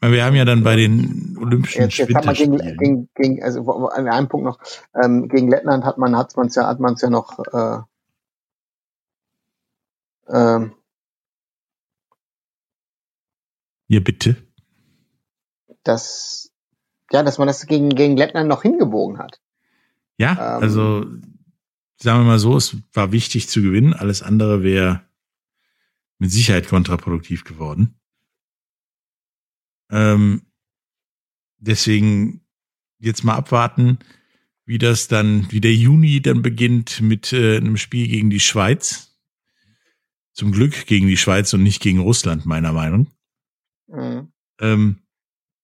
[0.00, 3.88] Wir haben ja dann bei den Olympischen jetzt, jetzt hat man gegen, gegen, gegen, also
[3.88, 4.60] an einem Punkt noch
[4.94, 7.80] ähm, gegen Lettland hat man hat man es ja hat man es ja noch äh,
[10.28, 10.72] ähm,
[13.88, 14.36] Ja, bitte.
[15.82, 16.52] Dass,
[17.10, 19.40] ja, dass man das gegen, gegen Lettland noch hingebogen hat.
[20.18, 21.06] Ja, ähm, also
[21.96, 23.94] sagen wir mal so, es war wichtig zu gewinnen.
[23.94, 25.02] Alles andere wäre
[26.18, 27.98] mit Sicherheit kontraproduktiv geworden.
[29.90, 30.42] Ähm,
[31.58, 32.42] deswegen
[32.98, 33.98] jetzt mal abwarten,
[34.64, 39.18] wie das dann, wie der Juni dann beginnt mit äh, einem Spiel gegen die Schweiz.
[40.32, 43.10] Zum Glück gegen die Schweiz und nicht gegen Russland, meiner Meinung.
[43.88, 44.32] Mhm.
[44.60, 44.98] Ähm,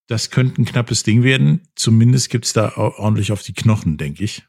[0.07, 1.69] das könnte ein knappes Ding werden.
[1.75, 4.47] Zumindest gibt's da ordentlich auf die Knochen, denke ich.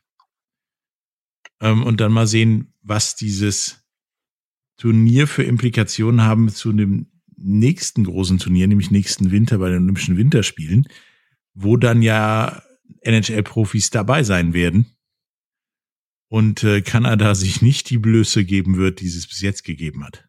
[1.61, 3.85] Ähm, und dann mal sehen, was dieses
[4.77, 10.17] Turnier für Implikationen haben zu dem nächsten großen Turnier, nämlich nächsten Winter bei den Olympischen
[10.17, 10.87] Winterspielen,
[11.53, 12.63] wo dann ja
[13.01, 14.87] NHL-Profis dabei sein werden.
[16.27, 20.27] Und äh, Kanada sich nicht die Blöße geben wird, die es bis jetzt gegeben hat.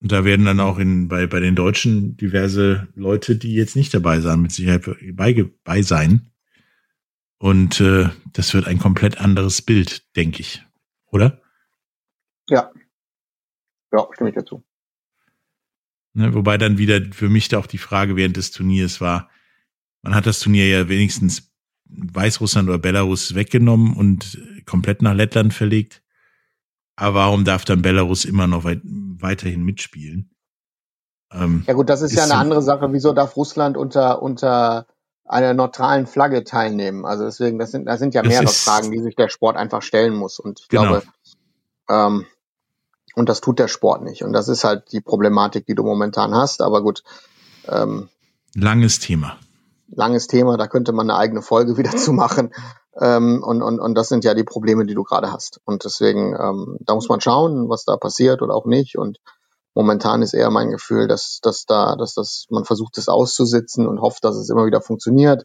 [0.00, 3.92] Und da werden dann auch in, bei, bei den Deutschen diverse Leute, die jetzt nicht
[3.94, 6.30] dabei sind, mit Sicherheit bei, bei sein.
[7.38, 10.64] Und äh, das wird ein komplett anderes Bild, denke ich.
[11.10, 11.40] Oder?
[12.48, 12.70] Ja.
[13.92, 14.62] Ja, stimme ich dazu.
[16.14, 19.28] Ne, wobei dann wieder für mich da auch die Frage während des Turniers war,
[20.02, 21.52] man hat das Turnier ja wenigstens
[21.86, 26.02] Weißrussland oder Belarus weggenommen und komplett nach Lettland verlegt.
[26.96, 30.30] Aber warum darf dann Belarus immer noch weit, weiterhin mitspielen?
[31.32, 32.92] Ähm, ja gut, das ist, ist ja eine andere Sache.
[32.92, 34.86] Wieso darf Russland unter, unter
[35.24, 37.04] einer neutralen Flagge teilnehmen?
[37.04, 40.14] Also deswegen, das sind, das sind ja mehrere Fragen, die sich der Sport einfach stellen
[40.14, 40.38] muss.
[40.38, 40.82] Und ich genau.
[40.82, 41.02] glaube,
[41.88, 42.26] ähm,
[43.18, 44.22] und das tut der Sport nicht.
[44.22, 46.62] Und das ist halt die Problematik, die du momentan hast.
[46.62, 47.02] Aber gut.
[47.66, 48.08] Ähm,
[48.54, 49.36] langes Thema.
[49.88, 52.54] Langes Thema, da könnte man eine eigene Folge wieder zu machen.
[53.00, 55.60] Ähm, und, und, und das sind ja die Probleme, die du gerade hast.
[55.64, 58.96] Und deswegen, ähm, da muss man schauen, was da passiert oder auch nicht.
[58.96, 59.18] Und
[59.74, 64.00] momentan ist eher mein Gefühl, dass, dass da, dass das, man versucht, es auszusitzen und
[64.00, 65.44] hofft, dass es immer wieder funktioniert.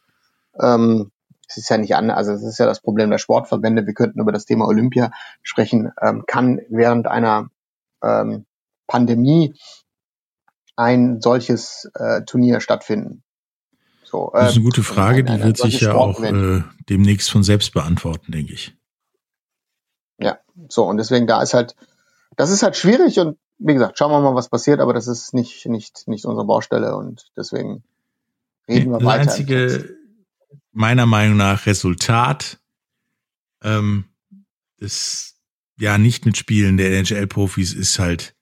[0.59, 1.11] Ähm,
[1.47, 3.85] es ist ja nicht an, also es ist ja das Problem der Sportverbände.
[3.85, 5.11] Wir könnten über das Thema Olympia
[5.43, 5.91] sprechen.
[6.01, 7.49] Ähm, kann während einer
[8.03, 8.45] ähm,
[8.87, 9.55] Pandemie
[10.75, 13.23] ein solches äh, Turnier stattfinden?
[14.03, 17.43] So, das ist eine gute ähm, Frage, die wird sich ja auch äh, demnächst von
[17.43, 18.75] selbst beantworten, denke ich.
[20.19, 20.37] Ja,
[20.69, 21.75] so und deswegen da ist halt,
[22.35, 25.33] das ist halt schwierig und wie gesagt, schauen wir mal, was passiert, aber das ist
[25.33, 27.83] nicht nicht nicht unsere Baustelle und deswegen
[28.67, 29.25] reden wir das weiter.
[29.25, 29.97] Das einzige
[30.71, 32.59] meiner Meinung nach Resultat
[33.63, 34.05] ähm,
[34.79, 35.32] des
[35.77, 38.35] ja nicht mitspielen der NHL-Profis ist halt,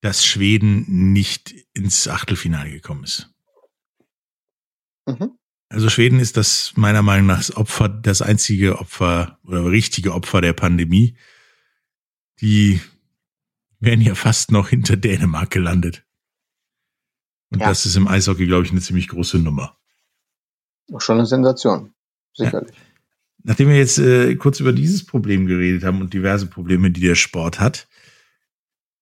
[0.00, 3.30] dass Schweden nicht ins Achtelfinale gekommen ist.
[5.06, 5.38] Mhm.
[5.68, 10.40] Also Schweden ist das meiner Meinung nach das Opfer, das einzige Opfer oder richtige Opfer
[10.40, 11.16] der Pandemie.
[12.40, 12.80] Die
[13.80, 16.06] wären ja fast noch hinter Dänemark gelandet.
[17.50, 17.68] Und ja.
[17.68, 19.76] das ist im Eishockey, glaube ich, eine ziemlich große Nummer.
[20.98, 21.94] Schon eine Sensation,
[22.32, 22.76] sicherlich.
[22.76, 22.82] Ja.
[23.48, 27.14] Nachdem wir jetzt äh, kurz über dieses Problem geredet haben und diverse Probleme, die der
[27.14, 27.86] Sport hat,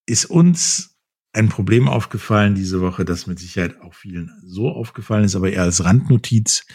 [0.04, 0.98] ist uns
[1.33, 5.62] ein Problem aufgefallen diese Woche, das mit Sicherheit auch vielen so aufgefallen ist, aber eher
[5.62, 6.66] als Randnotiz,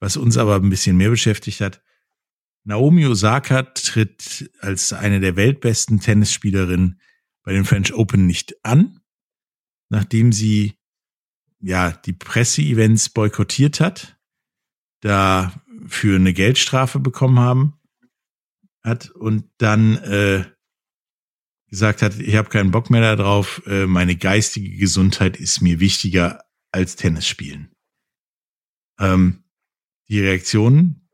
[0.00, 1.82] was uns aber ein bisschen mehr beschäftigt hat.
[2.64, 6.98] Naomi Osaka tritt als eine der weltbesten Tennisspielerinnen
[7.42, 9.00] bei den French Open nicht an,
[9.90, 10.78] nachdem sie
[11.60, 14.16] ja die Presseevents boykottiert hat,
[15.00, 15.52] da
[15.86, 17.74] für eine Geldstrafe bekommen haben
[18.82, 20.44] hat und dann äh,
[21.68, 26.44] gesagt hat, ich habe keinen Bock mehr darauf, äh, meine geistige Gesundheit ist mir wichtiger
[26.70, 27.74] als Tennis spielen.
[28.98, 29.44] Ähm,
[30.08, 31.08] die Reaktion,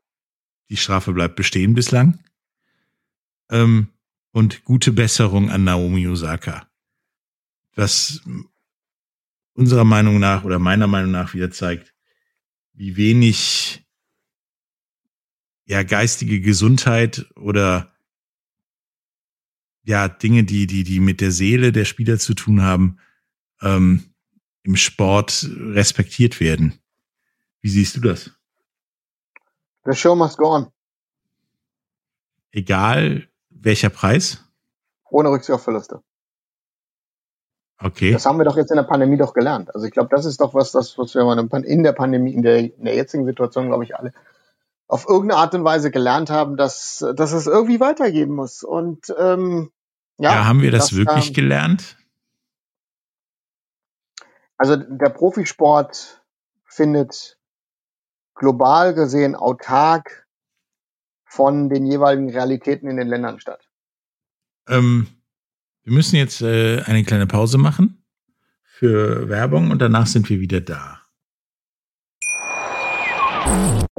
[0.69, 2.19] die Strafe bleibt bestehen bislang.
[3.49, 3.89] Ähm,
[4.31, 6.67] und gute Besserung an Naomi Osaka.
[7.75, 8.21] Was
[9.53, 11.93] unserer Meinung nach oder meiner Meinung nach wieder zeigt,
[12.73, 13.82] wie wenig
[15.65, 17.91] ja geistige Gesundheit oder
[19.83, 22.99] ja Dinge, die die die mit der Seele der Spieler zu tun haben,
[23.61, 24.13] ähm,
[24.63, 26.79] im Sport respektiert werden.
[27.61, 28.31] Wie siehst du das?
[29.85, 30.67] The show must go on.
[32.51, 34.43] Egal welcher Preis?
[35.09, 36.01] Ohne Rücksicht auf Verluste.
[37.79, 38.13] Okay.
[38.13, 39.73] Das haben wir doch jetzt in der Pandemie doch gelernt.
[39.75, 42.59] Also ich glaube, das ist doch was, das, was wir in der Pandemie, in der,
[42.59, 44.13] in der jetzigen Situation, glaube ich, alle
[44.87, 48.63] auf irgendeine Art und Weise gelernt haben, dass, dass es irgendwie weitergehen muss.
[48.63, 49.71] Und ähm,
[50.17, 51.97] ja, ja haben wir das, das wirklich ähm, gelernt?
[54.57, 56.23] Also der Profisport
[56.65, 57.37] findet
[58.35, 60.27] global gesehen autark
[61.25, 63.67] von den jeweiligen Realitäten in den Ländern statt.
[64.67, 65.07] Ähm,
[65.83, 68.03] wir müssen jetzt äh, eine kleine Pause machen
[68.63, 71.02] für Werbung und danach sind wir wieder da.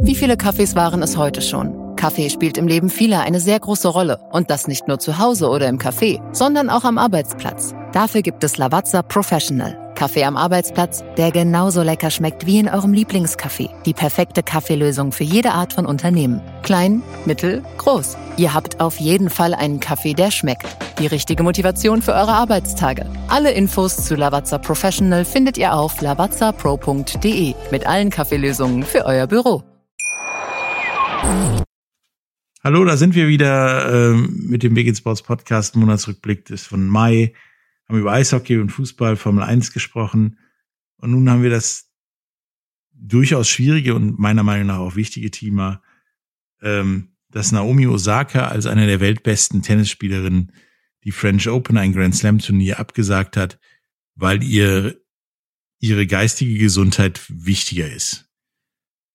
[0.01, 1.85] Wie viele Kaffees waren es heute schon?
[1.97, 4.19] Kaffee spielt im Leben vieler eine sehr große Rolle.
[4.31, 7.75] Und das nicht nur zu Hause oder im Café, sondern auch am Arbeitsplatz.
[7.93, 9.81] Dafür gibt es Lavazza Professional.
[9.95, 13.71] Kaffee am Arbeitsplatz, der genauso lecker schmeckt wie in eurem Lieblingscafé.
[13.85, 16.43] Die perfekte Kaffeelösung für jede Art von Unternehmen.
[16.63, 18.17] Klein, mittel, groß.
[18.37, 20.67] Ihr habt auf jeden Fall einen Kaffee, der schmeckt.
[20.99, 23.11] Die richtige Motivation für eure Arbeitstage.
[23.29, 29.65] Alle Infos zu Lavazza Professional findet ihr auf lavazzapro.de mit allen Kaffeelösungen für euer Büro.
[32.63, 35.75] Hallo, da sind wir wieder äh, mit dem Big Sports Podcast.
[35.77, 37.35] Monatsrückblick ist von Mai
[37.89, 40.39] haben über Eishockey und Fußball, Formel 1 gesprochen.
[40.97, 41.91] Und nun haben wir das
[42.93, 45.83] durchaus schwierige und meiner Meinung nach auch wichtige Thema,
[46.63, 50.53] ähm, dass Naomi Osaka als eine der weltbesten Tennisspielerinnen
[51.05, 53.59] die French Open, ein Grand Slam Turnier, abgesagt hat,
[54.15, 55.01] weil ihr
[55.79, 58.31] ihre geistige Gesundheit wichtiger ist.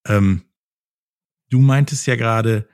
[0.05, 0.43] Ähm,
[1.49, 2.69] du meintest ja gerade,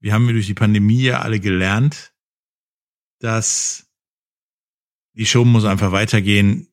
[0.00, 2.12] wir haben durch die Pandemie ja alle gelernt,
[3.20, 3.88] dass
[5.12, 6.68] die Show muss einfach weitergehen.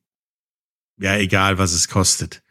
[0.98, 2.42] Ja, egal, was es kostet.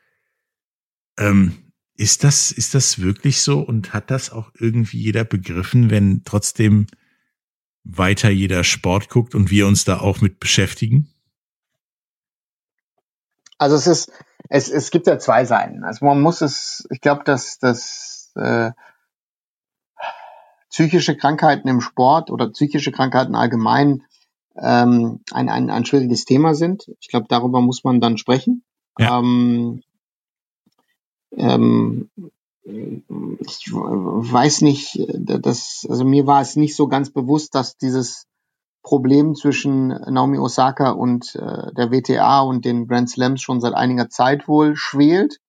[1.18, 6.24] Ähm, ist das, ist das wirklich so und hat das auch irgendwie jeder begriffen, wenn
[6.24, 6.88] trotzdem
[7.89, 11.10] weiter jeder Sport guckt und wir uns da auch mit beschäftigen?
[13.58, 14.12] Also es ist,
[14.50, 15.84] es, es gibt ja zwei Seiten.
[15.84, 18.71] Also man muss es, ich glaube, dass, dass äh,
[20.69, 24.04] psychische Krankheiten im Sport oder psychische Krankheiten allgemein
[24.56, 26.91] ähm, ein, ein, ein schwieriges Thema sind.
[27.00, 28.63] Ich glaube, darüber muss man dann sprechen.
[29.00, 29.19] Ja.
[29.19, 29.82] Ähm,
[31.36, 32.10] ähm,
[32.67, 38.25] ich weiß nicht, dass, also mir war es nicht so ganz bewusst, dass dieses
[38.84, 44.10] Problem zwischen Naomi Osaka und äh, der WTA und den Grand Slams schon seit einiger
[44.10, 45.39] Zeit wohl schwelt.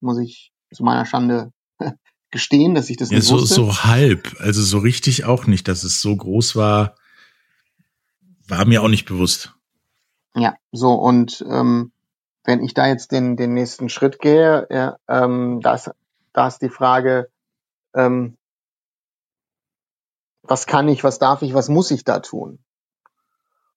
[0.00, 1.52] Muss ich zu meiner Schande
[2.30, 3.54] gestehen, dass ich das ja, nicht so, wusste.
[3.54, 6.94] So halb, also so richtig auch nicht, dass es so groß war
[8.48, 9.54] war mir auch nicht bewusst.
[10.34, 11.92] Ja, so und ähm,
[12.44, 15.90] wenn ich da jetzt den, den nächsten Schritt gehe, ja, ähm, da, ist,
[16.36, 17.30] da ist die Frage,
[17.94, 18.36] ähm,
[20.42, 22.58] was kann ich, was darf ich, was muss ich da tun?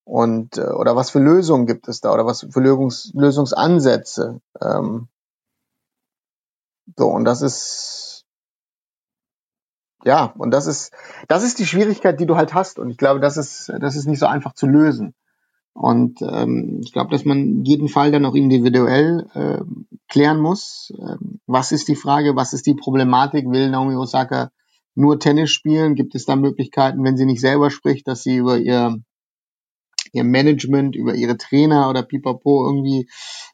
[0.03, 4.41] Und äh, oder was für Lösungen gibt es da oder was für Lösungs, Lösungsansätze?
[4.61, 5.07] Ähm,
[6.97, 8.25] so, und das ist
[10.03, 10.91] ja, und das ist,
[11.27, 12.79] das ist die Schwierigkeit, die du halt hast.
[12.79, 15.13] Und ich glaube, das ist, das ist nicht so einfach zu lösen.
[15.73, 19.63] Und ähm, ich glaube, dass man jeden Fall dann auch individuell äh,
[20.09, 20.91] klären muss.
[20.99, 23.49] Ähm, was ist die Frage, was ist die Problematik?
[23.49, 24.51] Will Naomi Osaka
[24.95, 25.95] nur Tennis spielen?
[25.95, 28.97] Gibt es da Möglichkeiten, wenn sie nicht selber spricht, dass sie über ihr
[30.13, 33.07] ihr Management, über ihre Trainer oder Pipapo irgendwie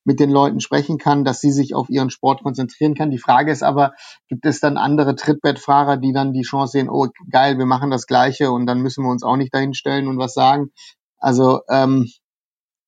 [0.03, 3.11] mit den Leuten sprechen kann, dass sie sich auf ihren Sport konzentrieren kann.
[3.11, 3.93] Die Frage ist aber,
[4.27, 8.07] gibt es dann andere Trittbettfahrer, die dann die Chance sehen, oh geil, wir machen das
[8.07, 10.71] Gleiche und dann müssen wir uns auch nicht dahin stellen und was sagen.
[11.25, 12.07] Also ähm,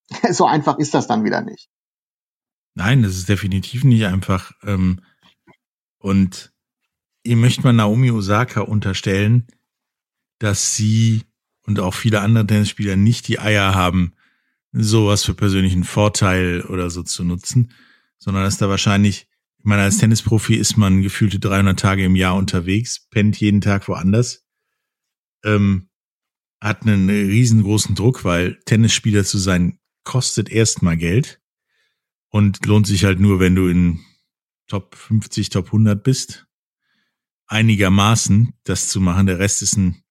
[0.31, 1.69] so einfach ist das dann wieder nicht.
[2.75, 4.51] Nein, das ist definitiv nicht einfach.
[4.61, 5.01] Ähm,
[5.97, 6.53] und
[7.23, 9.47] ihr möchte mal Naomi Osaka unterstellen,
[10.38, 11.23] dass sie
[11.65, 14.13] und auch viele andere Tennisspieler nicht die Eier haben,
[14.71, 17.73] sowas für persönlichen Vorteil oder so zu nutzen,
[18.19, 19.27] sondern dass da wahrscheinlich,
[19.57, 23.88] ich meine, als Tennisprofi ist man gefühlte 300 Tage im Jahr unterwegs, pennt jeden Tag
[23.88, 24.45] woanders,
[25.43, 25.86] ähm,
[26.59, 31.41] hat einen riesengroßen Druck, weil Tennisspieler zu sein kostet erstmal Geld
[32.29, 33.99] und lohnt sich halt nur, wenn du in
[34.67, 36.45] Top 50, Top 100 bist.
[37.45, 39.27] Einigermaßen das zu machen.
[39.27, 40.03] Der Rest ist ein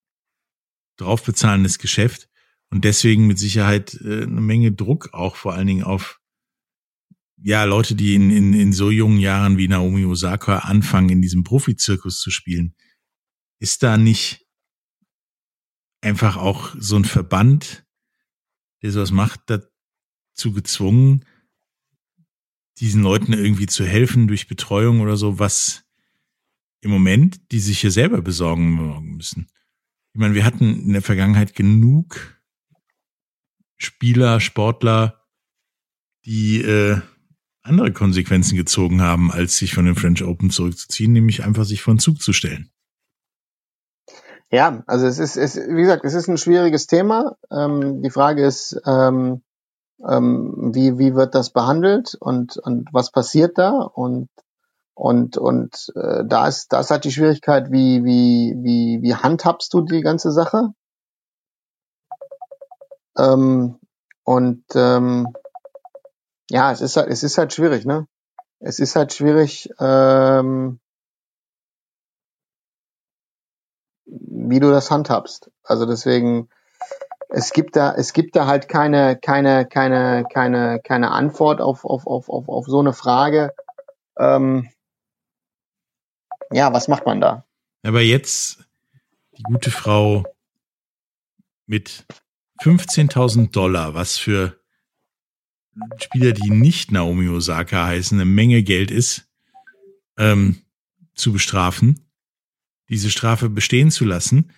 [0.96, 2.28] draufbezahlendes Geschäft
[2.70, 6.20] und deswegen mit Sicherheit äh, eine Menge Druck auch vor allen Dingen auf
[7.36, 11.44] ja Leute, die in, in, in so jungen Jahren wie Naomi Osaka anfangen, in diesem
[11.44, 12.74] Profizirkus zu spielen.
[13.58, 14.45] Ist da nicht
[16.06, 17.84] einfach auch so ein Verband,
[18.82, 21.24] der sowas macht, dazu gezwungen,
[22.78, 25.84] diesen Leuten irgendwie zu helfen durch Betreuung oder so, was
[26.80, 29.48] im Moment die sich hier selber besorgen müssen.
[30.12, 32.40] Ich meine, wir hatten in der Vergangenheit genug
[33.76, 35.26] Spieler, Sportler,
[36.24, 37.00] die äh,
[37.62, 41.94] andere Konsequenzen gezogen haben, als sich von den French Open zurückzuziehen, nämlich einfach sich vor
[41.94, 42.70] den Zug zu stellen.
[44.50, 47.36] Ja, also es ist, es, wie gesagt, es ist ein schwieriges Thema.
[47.50, 49.42] Ähm, die Frage ist, ähm,
[50.06, 53.70] ähm, wie, wie wird das behandelt und, und was passiert da?
[53.70, 54.28] Und,
[54.94, 59.72] und, und äh, da ist, da ist halt die Schwierigkeit, wie, wie, wie, wie handhabst
[59.74, 60.72] du die ganze Sache?
[63.18, 63.78] Ähm,
[64.22, 65.28] und ähm,
[66.50, 68.06] ja, es ist halt, es ist halt schwierig, ne?
[68.60, 70.78] Es ist halt schwierig, ähm,
[74.06, 75.50] wie du das handhabst.
[75.62, 76.48] Also deswegen,
[77.28, 82.06] es gibt da, es gibt da halt keine, keine, keine, keine, keine Antwort auf, auf,
[82.06, 83.52] auf, auf, auf so eine Frage.
[84.18, 84.70] Ähm,
[86.52, 87.44] ja, was macht man da?
[87.82, 88.64] Aber jetzt
[89.36, 90.24] die gute Frau
[91.66, 92.06] mit
[92.62, 94.58] 15.000 Dollar, was für
[95.98, 99.28] Spieler, die nicht Naomi Osaka heißen, eine Menge Geld ist,
[100.16, 100.62] ähm,
[101.14, 102.05] zu bestrafen,
[102.88, 104.52] diese Strafe bestehen zu lassen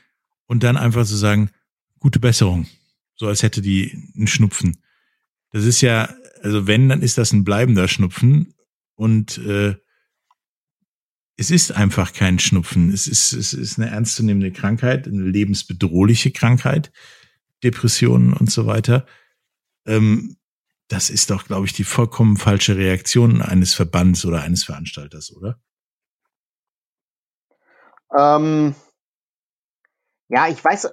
[0.47, 1.51] und dann einfach zu sagen,
[1.99, 2.66] gute Besserung.
[3.14, 4.83] So als hätte die einen Schnupfen.
[5.51, 8.55] Das ist ja, also wenn, dann ist das ein bleibender Schnupfen
[8.95, 9.76] und äh,
[11.37, 12.93] es ist einfach kein Schnupfen.
[12.93, 16.91] Es ist, es ist eine ernstzunehmende Krankheit, eine lebensbedrohliche Krankheit,
[17.62, 19.07] Depressionen und so weiter.
[19.87, 20.37] Ähm,
[20.89, 25.61] das ist doch, glaube ich, die vollkommen falsche Reaktion eines Verbands oder eines Veranstalters, oder?
[28.17, 28.75] Ähm,
[30.29, 30.91] ja, ich weiß, äh,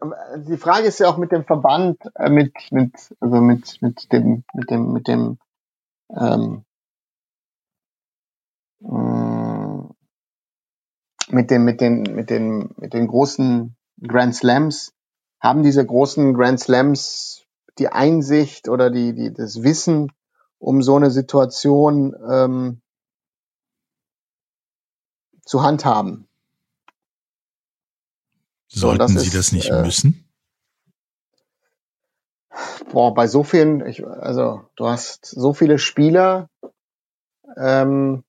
[0.48, 4.44] die Frage ist ja auch mit dem Verband, äh, mit, mit, also mit, mit dem,
[4.54, 5.38] mit dem, mit dem,
[6.16, 6.64] ähm,
[8.82, 9.94] äh,
[11.34, 14.94] mit dem, mit den, mit den, mit den großen Grand Slams,
[15.42, 17.46] haben diese großen Grand Slams
[17.78, 20.12] die Einsicht oder die, die, das Wissen
[20.60, 22.82] um so eine Situation ähm,
[25.46, 26.25] zu handhaben.
[28.68, 30.28] Sollten so, Sie ist, das nicht äh, müssen?
[32.92, 36.50] Boah, bei so vielen, ich, also du hast so viele Spieler,
[37.58, 38.24] ähm,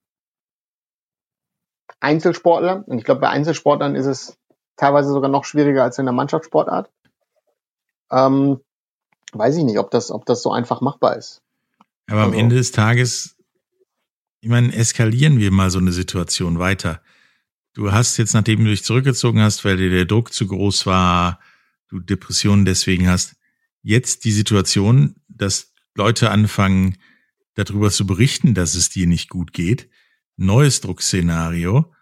[2.00, 4.36] Einzelsportler, und ich glaube, bei Einzelsportlern ist es
[4.76, 6.90] teilweise sogar noch schwieriger als in der Mannschaftssportart.
[8.10, 8.60] Ähm,
[9.32, 11.42] weiß ich nicht, ob das, ob das so einfach machbar ist.
[12.08, 13.36] Aber also, am Ende des Tages,
[14.40, 17.00] ich meine, eskalieren wir mal so eine Situation weiter.
[17.76, 21.40] Du hast jetzt, nachdem du dich zurückgezogen hast, weil dir der Druck zu groß war,
[21.88, 23.36] du Depressionen deswegen hast,
[23.82, 26.96] jetzt die Situation, dass Leute anfangen,
[27.52, 29.90] darüber zu berichten, dass es dir nicht gut geht.
[30.38, 31.92] Neues Druckszenario,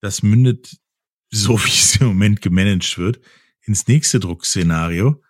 [0.00, 0.78] das mündet,
[1.32, 3.20] so wie es im Moment gemanagt wird,
[3.62, 5.20] ins nächste Druckszenario.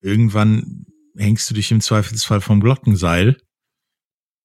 [0.00, 3.36] Irgendwann hängst du dich im Zweifelsfall vom Glockenseil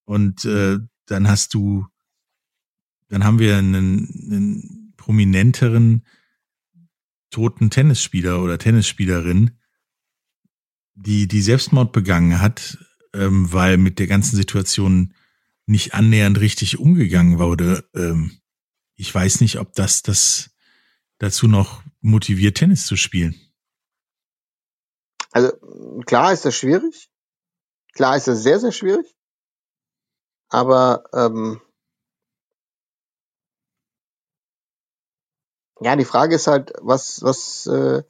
[0.04, 1.88] und äh, dann hast du,
[3.08, 6.06] dann haben wir einen, einen prominenteren
[7.32, 9.58] toten Tennisspieler oder Tennisspielerin,
[10.94, 12.78] die die Selbstmord begangen hat,
[13.14, 15.16] ähm, weil mit der ganzen Situation
[15.66, 17.90] nicht annähernd richtig umgegangen wurde.
[17.96, 18.42] Ähm,
[18.96, 20.52] ich weiß nicht, ob das das
[21.18, 23.36] dazu noch motiviert, Tennis zu spielen.
[25.32, 25.52] Also
[26.06, 27.10] klar ist das schwierig.
[27.94, 29.08] Klar ist das sehr, sehr schwierig.
[30.50, 31.60] Aber ähm,
[35.82, 38.04] Ja, die Frage ist halt, was, was, äh,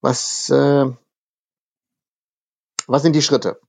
[0.00, 0.86] was, äh,
[2.86, 3.60] was sind die Schritte?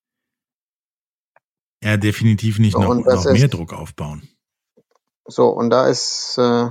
[1.83, 4.29] Ja, definitiv nicht noch, noch mehr Druck aufbauen.
[5.25, 6.69] So, und da ist, äh,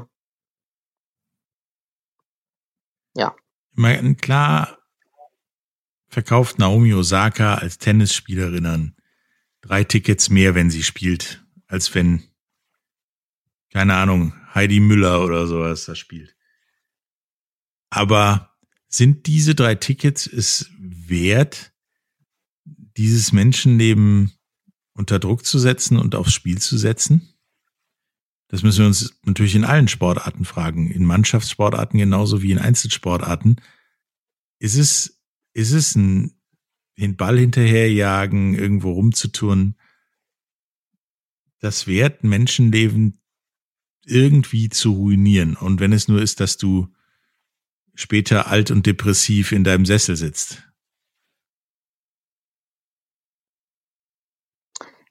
[3.80, 4.78] meine, klar
[6.08, 8.96] verkauft Naomi Osaka als Tennisspielerin
[9.62, 12.24] drei Tickets mehr, wenn sie spielt, als wenn,
[13.72, 16.36] keine Ahnung, Heidi Müller oder sowas da spielt.
[17.90, 18.56] Aber
[18.88, 21.72] sind diese drei Tickets es wert,
[22.64, 24.32] dieses Menschenleben
[24.94, 27.34] unter Druck zu setzen und aufs Spiel zu setzen?
[28.48, 33.60] Das müssen wir uns natürlich in allen Sportarten fragen, in Mannschaftssportarten genauso wie in Einzelsportarten.
[34.58, 35.22] Ist es,
[35.52, 36.36] ist es ein,
[36.98, 39.76] den Ball hinterherjagen, irgendwo rumzutun,
[41.60, 43.22] das wert, Menschenleben
[44.04, 45.54] irgendwie zu ruinieren?
[45.56, 46.92] Und wenn es nur ist, dass du
[48.00, 50.62] später alt und depressiv in deinem Sessel sitzt?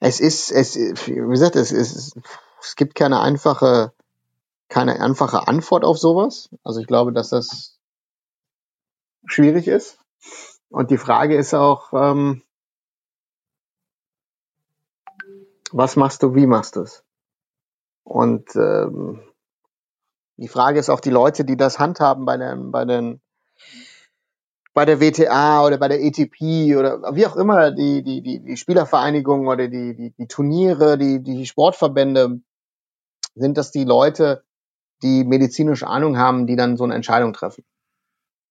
[0.00, 2.16] Es ist, es, wie gesagt, es ist,
[2.60, 3.92] es gibt keine einfache,
[4.68, 6.48] keine einfache Antwort auf sowas.
[6.64, 7.78] Also ich glaube, dass das
[9.26, 9.98] schwierig ist.
[10.70, 12.42] Und die Frage ist auch, ähm,
[15.72, 17.04] was machst du, wie machst du es?
[18.04, 19.22] Und ähm,
[20.40, 23.20] die Frage ist auch die Leute, die das handhaben bei den, bei den,
[24.72, 28.56] bei der WTA oder bei der ATP oder wie auch immer, die, die, die, die
[28.56, 32.40] Spielervereinigung oder die, die, die Turniere, die, die Sportverbände,
[33.34, 34.42] sind das die Leute,
[35.02, 37.64] die medizinische Ahnung haben, die dann so eine Entscheidung treffen.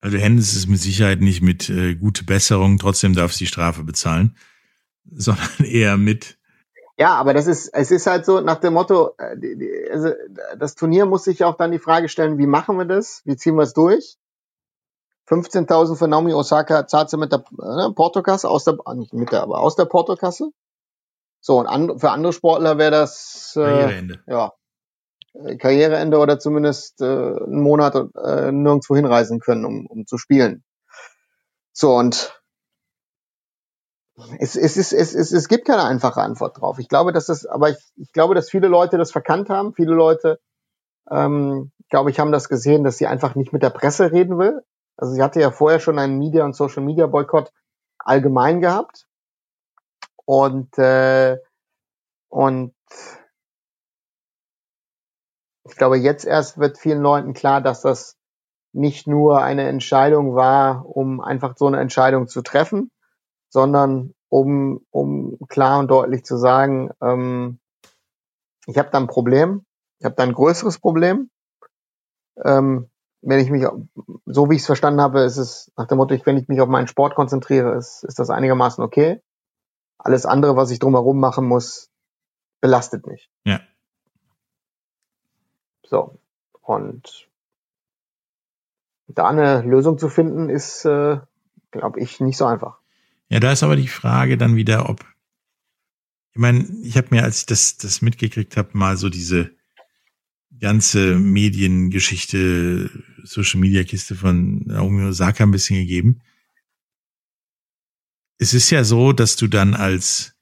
[0.01, 4.37] Also Hennes ist mit Sicherheit nicht mit äh, gute Besserung, trotzdem darf sie Strafe bezahlen,
[5.11, 6.38] sondern eher mit
[6.99, 10.09] ja, aber das ist, es ist halt so nach dem Motto, äh, also
[10.57, 13.21] das Turnier muss sich auch dann die Frage stellen, wie machen wir das?
[13.23, 14.17] Wie ziehen wir es durch?
[15.29, 19.31] 15.000 für Naomi Osaka zahlt sie mit der ne, Portokasse aus der, ah, nicht mit
[19.31, 20.49] der, aber aus der Portokasse.
[21.39, 24.19] So, und an, für andere Sportler wäre das, äh, Karriereende.
[24.27, 24.51] ja,
[25.35, 30.65] äh, Karriereende oder zumindest äh, einen Monat äh, nirgendwo hinreisen können, um, um zu spielen.
[31.71, 32.38] So, und
[34.39, 36.79] es, es, ist, es, es, es gibt keine einfache Antwort drauf.
[36.79, 39.73] Ich glaube, dass das, aber ich, ich glaube, dass viele Leute das verkannt haben.
[39.73, 40.39] Viele Leute,
[41.09, 44.61] ähm, glaube ich, haben das gesehen, dass sie einfach nicht mit der Presse reden will.
[44.97, 47.51] Also sie hatte ja vorher schon einen Media- und Social-Media-Boykott
[47.99, 49.05] allgemein gehabt.
[50.25, 51.37] Und, äh,
[52.27, 52.73] und
[55.63, 58.17] ich glaube, jetzt erst wird vielen Leuten klar, dass das
[58.71, 62.91] nicht nur eine Entscheidung war, um einfach so eine Entscheidung zu treffen,
[63.49, 67.59] sondern um, um klar und deutlich zu sagen, ähm,
[68.67, 69.65] ich habe da ein Problem,
[69.99, 71.29] ich habe da ein größeres Problem.
[72.43, 72.89] Ähm,
[73.21, 73.65] wenn ich mich,
[74.25, 76.69] so wie ich es verstanden habe, ist es nach dem Motto, wenn ich mich auf
[76.69, 79.21] meinen Sport konzentriere, ist, ist das einigermaßen okay.
[79.97, 81.89] Alles andere, was ich drumherum machen muss,
[82.61, 83.29] belastet mich.
[83.43, 83.59] Ja.
[85.83, 86.17] So.
[86.61, 87.27] Und
[89.07, 91.19] da eine Lösung zu finden, ist, äh,
[91.71, 92.78] glaube ich, nicht so einfach.
[93.29, 95.05] Ja, da ist aber die Frage dann wieder, ob
[96.31, 99.51] ich meine, ich habe mir, als ich das, das mitgekriegt habe, mal so diese
[100.59, 102.89] ganze Mediengeschichte,
[103.23, 106.21] Social Media Kiste von Naomi Osaka ein bisschen gegeben.
[108.37, 110.35] Es ist ja so, dass du dann als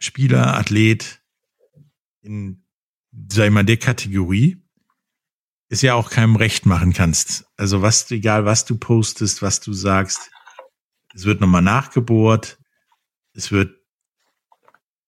[0.00, 1.22] Spieler, Athlet
[2.22, 2.64] in,
[3.30, 4.62] sag ich mal, der Kategorie
[5.68, 7.46] es ja auch keinem recht machen kannst.
[7.56, 10.30] Also was, egal was du postest, was du sagst,
[11.14, 12.58] es wird nochmal nachgebohrt.
[13.32, 13.76] Es wird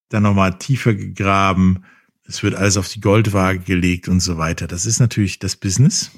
[0.09, 1.85] dann nochmal tiefer gegraben.
[2.25, 4.67] Es wird alles auf die Goldwaage gelegt und so weiter.
[4.67, 6.11] Das ist natürlich das Business.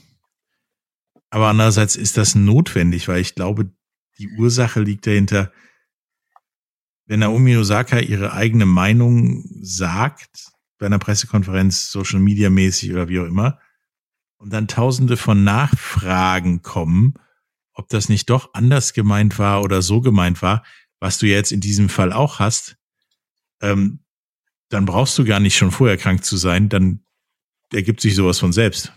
[1.30, 3.72] Aber andererseits ist das notwendig, weil ich glaube,
[4.18, 5.51] die Ursache liegt dahinter,
[7.07, 13.20] wenn Naomi Osaka ihre eigene Meinung sagt, bei einer Pressekonferenz, Social Media mäßig oder wie
[13.20, 13.59] auch immer,
[14.37, 17.14] und dann tausende von Nachfragen kommen
[17.83, 20.64] ob das nicht doch anders gemeint war oder so gemeint war,
[21.01, 22.76] was du jetzt in diesem Fall auch hast,
[23.61, 24.05] ähm,
[24.68, 27.05] dann brauchst du gar nicht schon vorher krank zu sein, dann
[27.72, 28.93] ergibt sich sowas von selbst.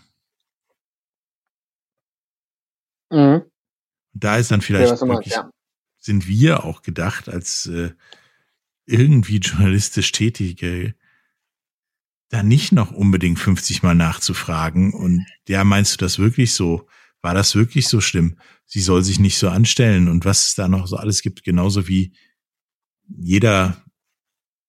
[3.10, 3.42] Mhm.
[4.12, 5.50] Da ist dann vielleicht ja, wirklich, ja.
[5.98, 7.90] sind wir auch gedacht als äh,
[8.84, 10.94] irgendwie journalistisch Tätige,
[12.28, 16.86] da nicht noch unbedingt 50 Mal nachzufragen und ja, meinst du das wirklich so?
[17.26, 18.36] War das wirklich so schlimm?
[18.66, 21.88] sie soll sich nicht so anstellen und was es da noch so alles gibt, genauso
[21.88, 22.12] wie
[23.08, 23.84] jeder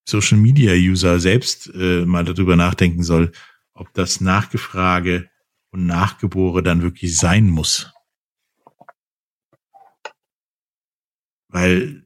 [0.07, 3.31] Social Media User selbst äh, mal darüber nachdenken soll,
[3.73, 5.29] ob das Nachgefrage
[5.71, 7.91] und Nachgebore dann wirklich sein muss.
[11.49, 12.05] Weil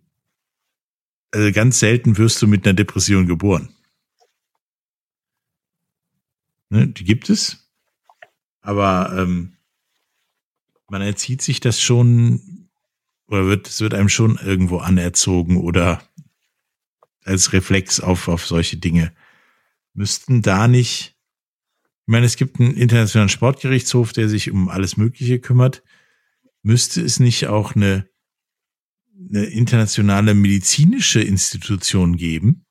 [1.31, 3.73] also ganz selten wirst du mit einer Depression geboren.
[6.69, 7.69] Ne, die gibt es,
[8.61, 9.57] aber ähm,
[10.91, 12.69] man erzieht sich das schon
[13.27, 16.03] oder wird, es wird einem schon irgendwo anerzogen oder
[17.23, 19.13] als Reflex auf, auf solche Dinge.
[19.93, 21.15] Müssten da nicht,
[22.01, 25.81] ich meine, es gibt einen internationalen Sportgerichtshof, der sich um alles Mögliche kümmert.
[26.61, 28.09] Müsste es nicht auch eine,
[29.29, 32.65] eine internationale medizinische Institution geben?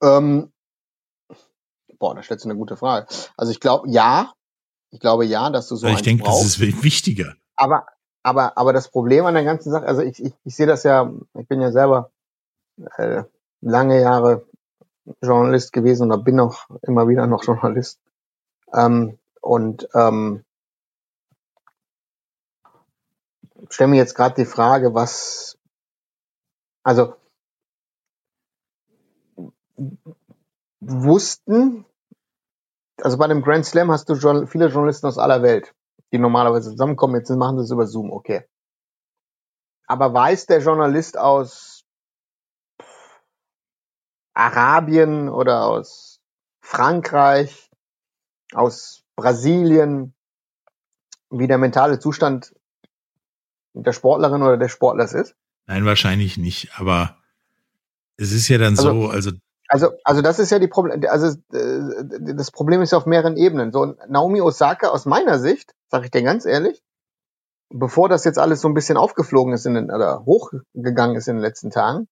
[0.00, 0.53] Ähm,
[2.04, 3.06] boah, da stellst du eine gute Frage.
[3.34, 4.34] Also ich glaube, ja.
[4.90, 7.34] Ich glaube ja, dass du so Ich denke, das ist wichtiger.
[7.56, 7.86] Aber,
[8.22, 11.10] aber, aber das Problem an der ganzen Sache, also ich, ich, ich sehe das ja,
[11.38, 12.10] ich bin ja selber
[12.98, 13.22] äh,
[13.62, 14.46] lange Jahre
[15.22, 17.98] Journalist gewesen oder bin auch immer wieder noch Journalist.
[18.74, 20.44] Ähm, und ähm,
[23.70, 25.56] stelle mir jetzt gerade die Frage, was,
[26.82, 27.14] also
[30.86, 31.86] wussten,
[33.04, 35.74] also bei dem Grand Slam hast du schon viele Journalisten aus aller Welt,
[36.12, 37.16] die normalerweise zusammenkommen.
[37.16, 38.44] Jetzt machen sie es über Zoom, okay.
[39.86, 41.84] Aber weiß der Journalist aus
[44.32, 46.20] Arabien oder aus
[46.62, 47.70] Frankreich,
[48.54, 50.14] aus Brasilien,
[51.28, 52.54] wie der mentale Zustand
[53.74, 55.36] der Sportlerin oder des Sportlers ist?
[55.66, 56.78] Nein, wahrscheinlich nicht.
[56.78, 57.18] Aber
[58.16, 59.32] es ist ja dann also, so, also
[59.68, 63.36] also, also das ist ja die Problem, also äh, das Problem ist ja auf mehreren
[63.36, 63.72] Ebenen.
[63.72, 66.82] So Naomi Osaka aus meiner Sicht, sage ich dir ganz ehrlich,
[67.70, 71.36] bevor das jetzt alles so ein bisschen aufgeflogen ist in den, oder hochgegangen ist in
[71.36, 72.08] den letzten Tagen,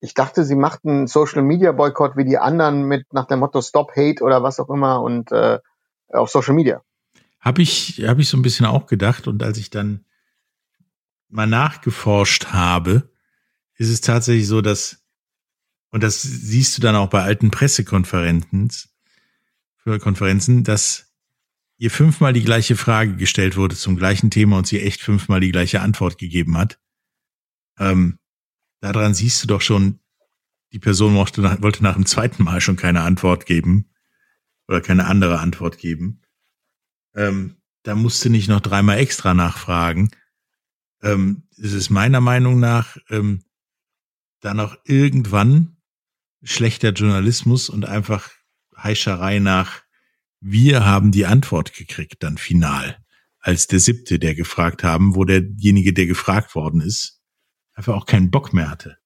[0.00, 3.60] ich dachte, sie macht einen Social Media Boykott wie die anderen mit nach dem Motto
[3.60, 5.58] Stop Hate oder was auch immer und äh,
[6.08, 6.82] auf Social Media.
[7.38, 10.04] Habe ich, habe ich so ein bisschen auch gedacht und als ich dann
[11.28, 13.10] mal nachgeforscht habe,
[13.76, 14.99] ist es tatsächlich so, dass
[15.90, 18.70] und das siehst du dann auch bei alten Pressekonferenzen,
[19.82, 21.10] für Konferenzen, dass
[21.78, 25.50] ihr fünfmal die gleiche Frage gestellt wurde zum gleichen Thema und sie echt fünfmal die
[25.50, 26.78] gleiche Antwort gegeben hat.
[27.78, 28.18] Ähm,
[28.80, 29.98] daran siehst du doch schon,
[30.72, 33.90] die Person wollte nach, wollte nach dem zweiten Mal schon keine Antwort geben
[34.68, 36.20] oder keine andere Antwort geben.
[37.14, 40.10] Ähm, da musste nicht noch dreimal extra nachfragen.
[41.02, 43.42] Ähm, es ist meiner Meinung nach ähm,
[44.40, 45.76] dann auch irgendwann
[46.42, 48.30] schlechter Journalismus und einfach
[48.76, 49.82] Heischerei nach,
[50.40, 53.04] wir haben die Antwort gekriegt dann final,
[53.40, 57.22] als der siebte, der gefragt haben, wo derjenige, der gefragt worden ist,
[57.74, 58.98] einfach auch keinen Bock mehr hatte.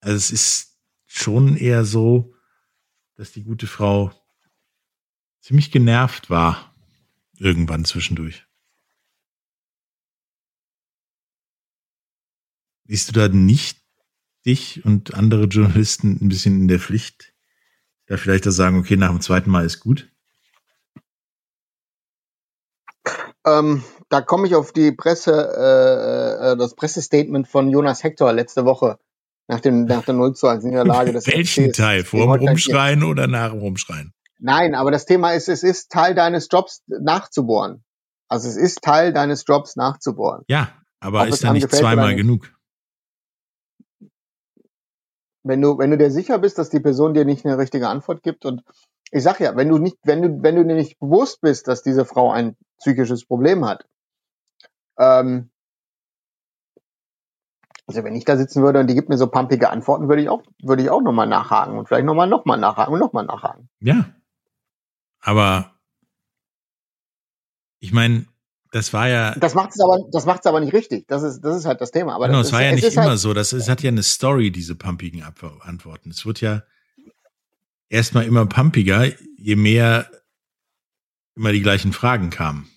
[0.00, 2.34] Also es ist schon eher so,
[3.16, 4.12] dass die gute Frau
[5.40, 6.74] ziemlich genervt war
[7.38, 8.46] irgendwann zwischendurch.
[12.90, 13.78] Siehst du da nicht
[14.44, 17.34] dich und andere Journalisten ein bisschen in der Pflicht,
[18.08, 20.10] da vielleicht das sagen, okay, nach dem zweiten Mal ist gut?
[23.46, 28.64] Ähm, da komme ich auf die Presse, äh, äh, das Pressestatement von Jonas Hector letzte
[28.64, 28.98] Woche
[29.46, 31.12] nach dem nach der 0 zu 1 Niederlage.
[31.12, 32.02] Des Welchen Teil?
[32.02, 34.12] Vor dem Rumschreien oder nach dem Rumschreien?
[34.40, 37.84] Nein, aber das Thema ist, es ist Teil deines Jobs nachzubohren.
[38.26, 40.42] Also es ist Teil deines Jobs nachzubohren.
[40.48, 42.50] Ja, aber Ob ist da nicht zweimal genug?
[45.42, 48.22] Wenn du, wenn du dir sicher bist, dass die Person dir nicht eine richtige Antwort
[48.22, 48.62] gibt und
[49.10, 51.82] ich sag ja, wenn du nicht, wenn du, wenn du dir nicht bewusst bist, dass
[51.82, 53.86] diese Frau ein psychisches Problem hat,
[54.98, 55.50] ähm,
[57.86, 60.28] also wenn ich da sitzen würde und die gibt mir so pumpige Antworten, würde ich
[60.28, 63.68] auch, würde ich auch nochmal nachhaken und vielleicht nochmal, nochmal nachhaken und nochmal nachhaken.
[63.80, 64.14] Ja.
[65.20, 65.72] Aber
[67.80, 68.26] ich meine,
[68.70, 69.34] das war ja.
[69.34, 71.08] Das macht es aber, das macht's aber nicht richtig.
[71.08, 72.14] Das ist, das ist halt das Thema.
[72.14, 73.34] Aber genau, es war ja nicht immer halt so.
[73.34, 76.10] Das es hat ja eine Story, diese pumpigen Antworten.
[76.10, 76.62] Es wird ja
[77.88, 80.08] erstmal immer pumpiger, je mehr
[81.34, 82.70] immer die gleichen Fragen kamen.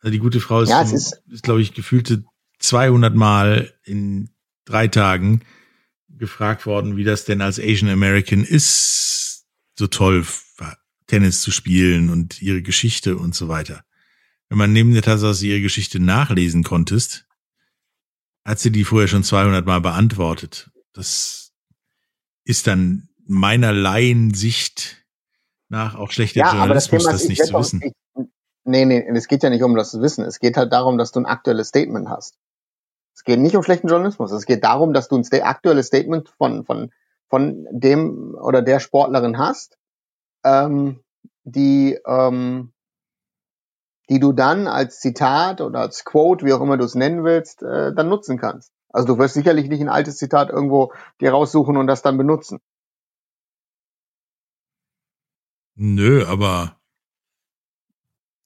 [0.00, 2.24] Also die gute Frau ist, ja, ist, ist glaube ich, gefühlte
[2.60, 4.30] 200 Mal in
[4.64, 5.42] drei Tagen
[6.08, 10.24] gefragt worden, wie das denn als Asian American ist, so toll
[11.06, 13.82] Tennis zu spielen und ihre Geschichte und so weiter.
[14.48, 17.26] Wenn man neben der Tatsache, dass du ihre Geschichte nachlesen konntest,
[18.44, 20.70] hat sie die vorher schon 200 Mal beantwortet.
[20.92, 21.52] Das
[22.44, 25.04] ist dann meiner Laiensicht
[25.68, 27.82] nach auch schlechter ja, Journalismus, das, das nicht zu wissen.
[27.82, 27.92] Ich,
[28.64, 30.24] nee, nee, es geht ja nicht um das zu wissen.
[30.24, 32.38] Es geht halt darum, dass du ein aktuelles Statement hast.
[33.14, 34.30] Es geht nicht um schlechten Journalismus.
[34.30, 36.92] Es geht darum, dass du ein aktuelles Statement von, von,
[37.28, 39.76] von dem oder der Sportlerin hast
[40.46, 41.00] ähm,
[41.44, 42.72] die, ähm,
[44.08, 47.62] die du dann als Zitat oder als Quote, wie auch immer du es nennen willst,
[47.62, 48.72] äh, dann nutzen kannst.
[48.88, 52.60] Also du wirst sicherlich nicht ein altes Zitat irgendwo dir raussuchen und das dann benutzen.
[55.74, 56.78] Nö, aber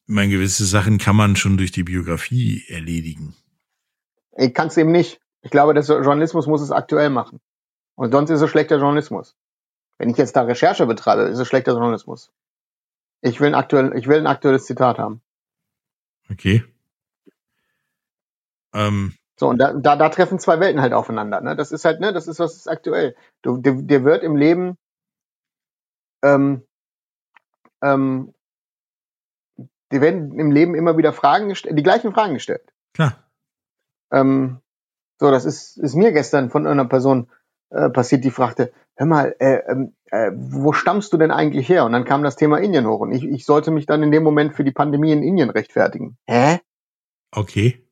[0.07, 3.37] ich meine, gewisse Sachen kann man schon durch die Biografie erledigen.
[4.37, 5.21] Ich kann es eben nicht.
[5.43, 7.41] Ich glaube, der Journalismus muss es aktuell machen.
[7.95, 9.37] Und sonst ist es schlechter Journalismus.
[10.01, 12.33] Wenn ich jetzt da Recherche betreibe, ist es schlechter Journalismus.
[13.21, 15.21] Ich will ein, aktuell, ich will ein aktuelles Zitat haben.
[16.31, 16.65] Okay.
[18.73, 21.43] Ähm, so, und da, da, da treffen zwei Welten halt aufeinander.
[21.43, 21.55] Ne?
[21.55, 23.15] Das ist halt, ne, das ist was ist aktuell.
[23.43, 24.79] Du, dir, dir wird im Leben
[26.23, 26.63] ähm,
[27.83, 28.33] ähm,
[29.93, 32.73] dir werden im Leben immer wieder Fragen gestellt, die gleichen Fragen gestellt.
[32.95, 33.23] Klar.
[34.11, 34.63] Ähm,
[35.19, 37.29] so, das ist, ist mir gestern von einer Person
[37.71, 41.85] äh, passiert, die fragte, hör mal, äh, ähm, äh, wo stammst du denn eigentlich her?
[41.85, 44.23] Und dann kam das Thema Indien hoch und ich, ich sollte mich dann in dem
[44.23, 46.17] Moment für die Pandemie in Indien rechtfertigen.
[46.27, 46.61] Hä?
[47.33, 47.87] Okay.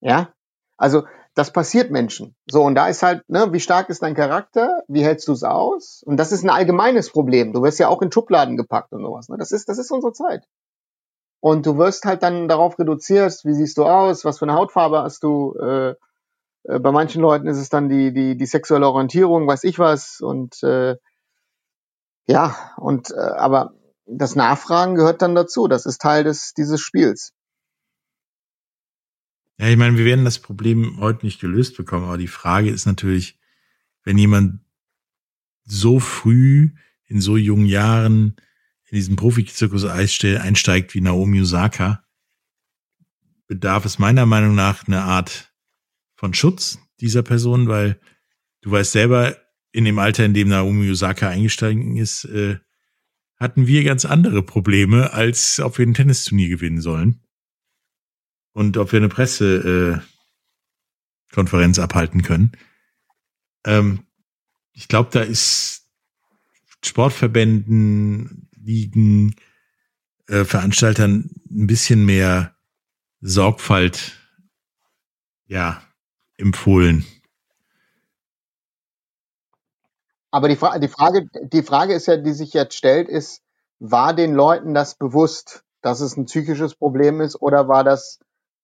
[0.00, 0.32] Ja,
[0.76, 2.34] also das passiert Menschen.
[2.50, 4.82] So, und da ist halt, ne, wie stark ist dein Charakter?
[4.88, 6.02] Wie hältst du es aus?
[6.04, 7.52] Und das ist ein allgemeines Problem.
[7.52, 9.28] Du wirst ja auch in Schubladen gepackt und sowas.
[9.28, 9.38] Ne?
[9.38, 10.44] Das ist, das ist unsere Zeit.
[11.40, 15.02] Und du wirst halt dann darauf reduziert, wie siehst du aus, was für eine Hautfarbe
[15.02, 15.54] hast du.
[15.54, 15.94] Äh,
[16.68, 20.20] äh, bei manchen Leuten ist es dann die, die, die sexuelle Orientierung, weiß ich was.
[20.20, 20.96] Und äh,
[22.28, 23.74] ja, und äh, aber
[24.06, 25.66] das Nachfragen gehört dann dazu.
[25.66, 27.32] Das ist Teil des dieses Spiels.
[29.58, 32.86] Ja, ich meine, wir werden das Problem heute nicht gelöst bekommen, aber die Frage ist
[32.86, 33.38] natürlich,
[34.04, 34.60] wenn jemand
[35.64, 36.70] so früh
[37.06, 38.36] in so jungen Jahren
[38.84, 42.04] in diesen Profizirkus einsteigt wie Naomi Osaka,
[43.48, 45.47] bedarf es meiner Meinung nach eine Art
[46.18, 47.98] von Schutz dieser Person, weil
[48.60, 49.36] du weißt selber,
[49.70, 52.58] in dem Alter, in dem Naomi Osaka eingestiegen ist, äh,
[53.36, 57.22] hatten wir ganz andere Probleme, als ob wir ein Tennisturnier gewinnen sollen
[58.52, 62.50] und ob wir eine Pressekonferenz äh, abhalten können.
[63.64, 64.04] Ähm,
[64.72, 65.88] ich glaube, da ist
[66.84, 69.36] Sportverbänden, Ligen,
[70.26, 72.56] äh, Veranstaltern ein bisschen mehr
[73.20, 74.16] Sorgfalt,
[75.46, 75.87] ja,
[76.38, 77.04] empfohlen.
[80.30, 83.42] Aber die, Fra die, Frage, die Frage ist ja, die sich jetzt stellt, ist,
[83.78, 88.18] war den Leuten das bewusst, dass es ein psychisches Problem ist, oder war das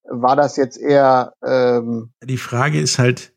[0.04, 1.34] war das jetzt eher.
[1.42, 3.32] Ähm Die Frage ist halt,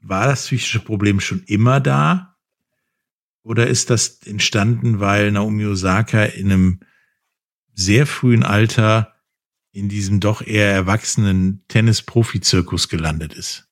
[0.00, 2.36] war das psychische Problem schon immer da?
[3.42, 6.80] Oder ist das entstanden, weil Naomi Osaka in einem
[7.74, 9.14] sehr frühen Alter
[9.72, 13.68] in diesem doch eher erwachsenen Tennis-Profi-Zirkus gelandet ist?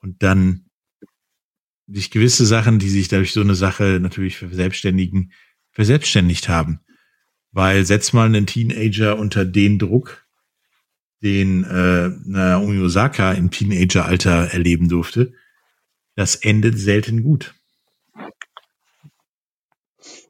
[0.00, 0.70] Und dann
[1.86, 5.32] sich gewisse Sachen, die sich dadurch so eine Sache natürlich verselbstständigen,
[5.72, 6.80] verselbstständigt haben.
[7.52, 10.26] Weil setzt mal einen Teenager unter den Druck,
[11.22, 15.34] den äh, Naomi Osaka im Teenageralter erleben durfte,
[16.14, 17.54] das endet selten gut.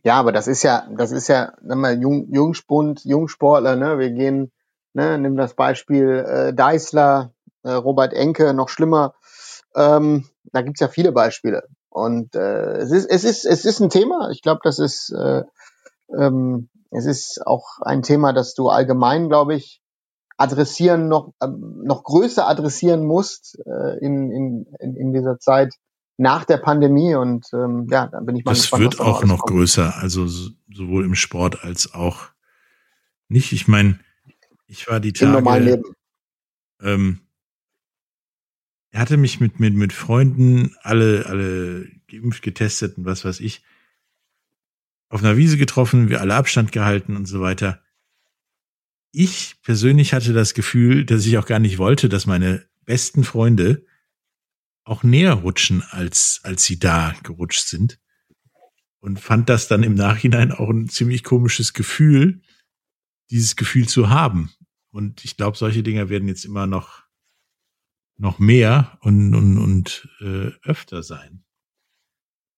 [0.02, 3.98] Ja, aber das ist ja, das ist ja, mal Jung, Jungspund, Jungsportler, ne?
[3.98, 4.50] Wir gehen,
[4.92, 7.32] ne, nimm das Beispiel äh, Deißler,
[7.62, 9.14] äh, Robert Enke, noch schlimmer.
[9.74, 11.64] Ähm, da gibt's ja viele Beispiele.
[11.88, 14.30] Und äh, es ist, es ist, es ist ein Thema.
[14.30, 15.42] Ich glaube, das ist, äh,
[16.16, 19.80] ähm, es ist auch ein Thema, das du allgemein, glaube ich,
[20.36, 24.66] adressieren noch ähm, noch größer adressieren musst äh, in, in,
[24.96, 25.74] in dieser Zeit
[26.16, 28.94] nach der Pandemie und ähm, ja, da bin ich mal das gespannt.
[28.94, 29.50] Das wird auch noch kommt.
[29.58, 32.28] größer, also sowohl im Sport als auch
[33.28, 33.52] nicht.
[33.52, 33.98] Ich meine,
[34.70, 35.26] ich war die Tage.
[35.26, 35.84] Im normalen Leben.
[36.80, 37.20] Ähm,
[38.90, 43.62] er hatte mich mit, mit, mit Freunden alle, alle geimpft, getestet und was weiß ich,
[45.08, 47.82] auf einer Wiese getroffen, wir alle Abstand gehalten und so weiter
[49.12, 53.84] ich persönlich hatte das Gefühl, dass ich auch gar nicht wollte, dass meine besten Freunde
[54.84, 57.98] auch näher rutschen, als, als sie da gerutscht sind.
[59.00, 62.42] Und fand das dann im Nachhinein auch ein ziemlich komisches Gefühl,
[63.30, 64.52] dieses Gefühl zu haben.
[64.92, 67.04] Und ich glaube, solche Dinge werden jetzt immer noch,
[68.16, 71.44] noch mehr und, und, und äh, öfter sein.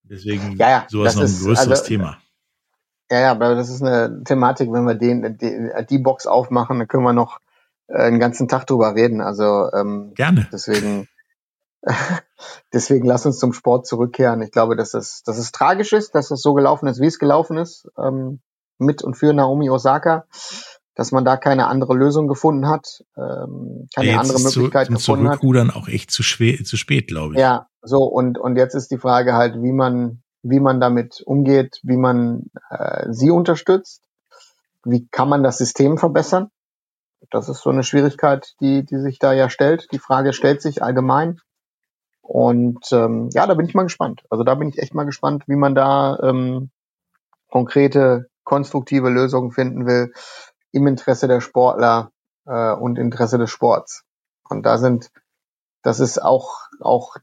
[0.02, 2.18] Deswegen ja, ja, sowas noch ein größeres also, Thema.
[3.10, 6.88] Ja, ja, aber das ist eine Thematik, wenn wir den, die, die Box aufmachen, dann
[6.88, 7.40] können wir noch
[7.88, 9.20] äh, einen ganzen Tag drüber reden.
[9.20, 10.48] Also ähm, gerne.
[10.52, 11.08] Deswegen,
[12.72, 14.42] deswegen lass uns zum Sport zurückkehren.
[14.42, 17.18] Ich glaube, dass es, dass es tragisch ist, dass es so gelaufen ist, wie es
[17.18, 18.40] gelaufen ist, ähm,
[18.78, 20.26] mit und für Naomi Osaka,
[20.94, 25.28] dass man da keine andere Lösung gefunden hat, ähm, keine ja, andere Möglichkeit zu, gefunden
[25.28, 25.38] hat.
[25.38, 27.40] Zurückrudern auch echt zu, schwer, zu spät, glaube ich.
[27.40, 31.78] Ja, so und und jetzt ist die Frage halt, wie man wie man damit umgeht,
[31.82, 34.02] wie man äh, sie unterstützt,
[34.84, 36.48] wie kann man das System verbessern.
[37.30, 39.86] Das ist so eine Schwierigkeit, die, die sich da ja stellt.
[39.92, 41.38] Die Frage stellt sich allgemein.
[42.20, 44.22] Und ähm, ja, da bin ich mal gespannt.
[44.28, 46.70] Also da bin ich echt mal gespannt, wie man da ähm,
[47.48, 50.12] konkrete, konstruktive Lösungen finden will
[50.72, 52.10] im Interesse der Sportler
[52.46, 54.04] äh, und Interesse des Sports.
[54.48, 55.10] Und da sind,
[55.82, 57.16] das ist auch, auch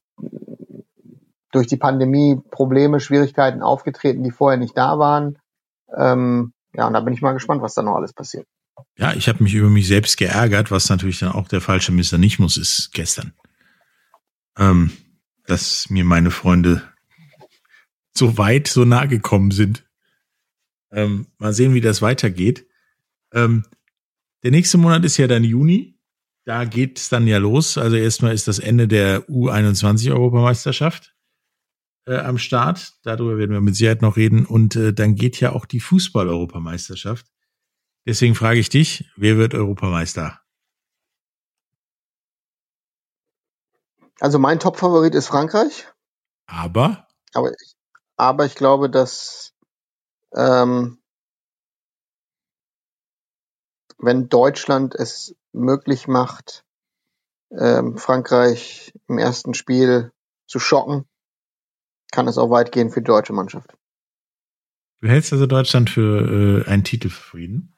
[1.52, 5.38] durch die Pandemie Probleme, Schwierigkeiten aufgetreten, die vorher nicht da waren.
[5.96, 8.46] Ähm, ja, und da bin ich mal gespannt, was da noch alles passiert.
[8.96, 12.18] Ja, ich habe mich über mich selbst geärgert, was natürlich dann auch der falsche Mr.
[12.18, 13.34] Nichtmus ist gestern.
[14.58, 14.92] Ähm,
[15.46, 16.84] dass mir meine Freunde
[18.16, 19.86] so weit, so nah gekommen sind.
[20.92, 22.69] Ähm, mal sehen, wie das weitergeht.
[23.34, 23.66] Ähm,
[24.44, 26.00] der nächste Monat ist ja dann Juni.
[26.46, 27.78] Da geht es dann ja los.
[27.78, 31.16] Also erstmal ist das Ende der U21-Europameisterschaft
[32.06, 32.94] äh, am Start.
[33.04, 34.46] Darüber werden wir mit Sicherheit noch reden.
[34.46, 37.28] Und äh, dann geht ja auch die Fußball-Europameisterschaft.
[38.06, 40.42] Deswegen frage ich dich, wer wird Europameister?
[44.20, 45.88] Also mein Top-Favorit ist Frankreich.
[46.46, 47.08] Aber?
[47.34, 47.76] Aber ich,
[48.18, 49.54] aber ich glaube, dass
[50.36, 50.99] ähm,
[54.00, 56.64] wenn Deutschland es möglich macht,
[57.52, 60.12] ähm, Frankreich im ersten Spiel
[60.48, 61.06] zu schocken,
[62.12, 63.76] kann es auch weit gehen für die deutsche Mannschaft.
[65.02, 67.76] Du hältst also Deutschland für äh, einen Titelfrieden?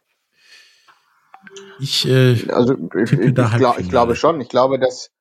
[1.79, 4.39] Ich, äh, also ich, ich, ich, glaub, ich glaube schon.
[4.41, 5.11] Ich glaube, dass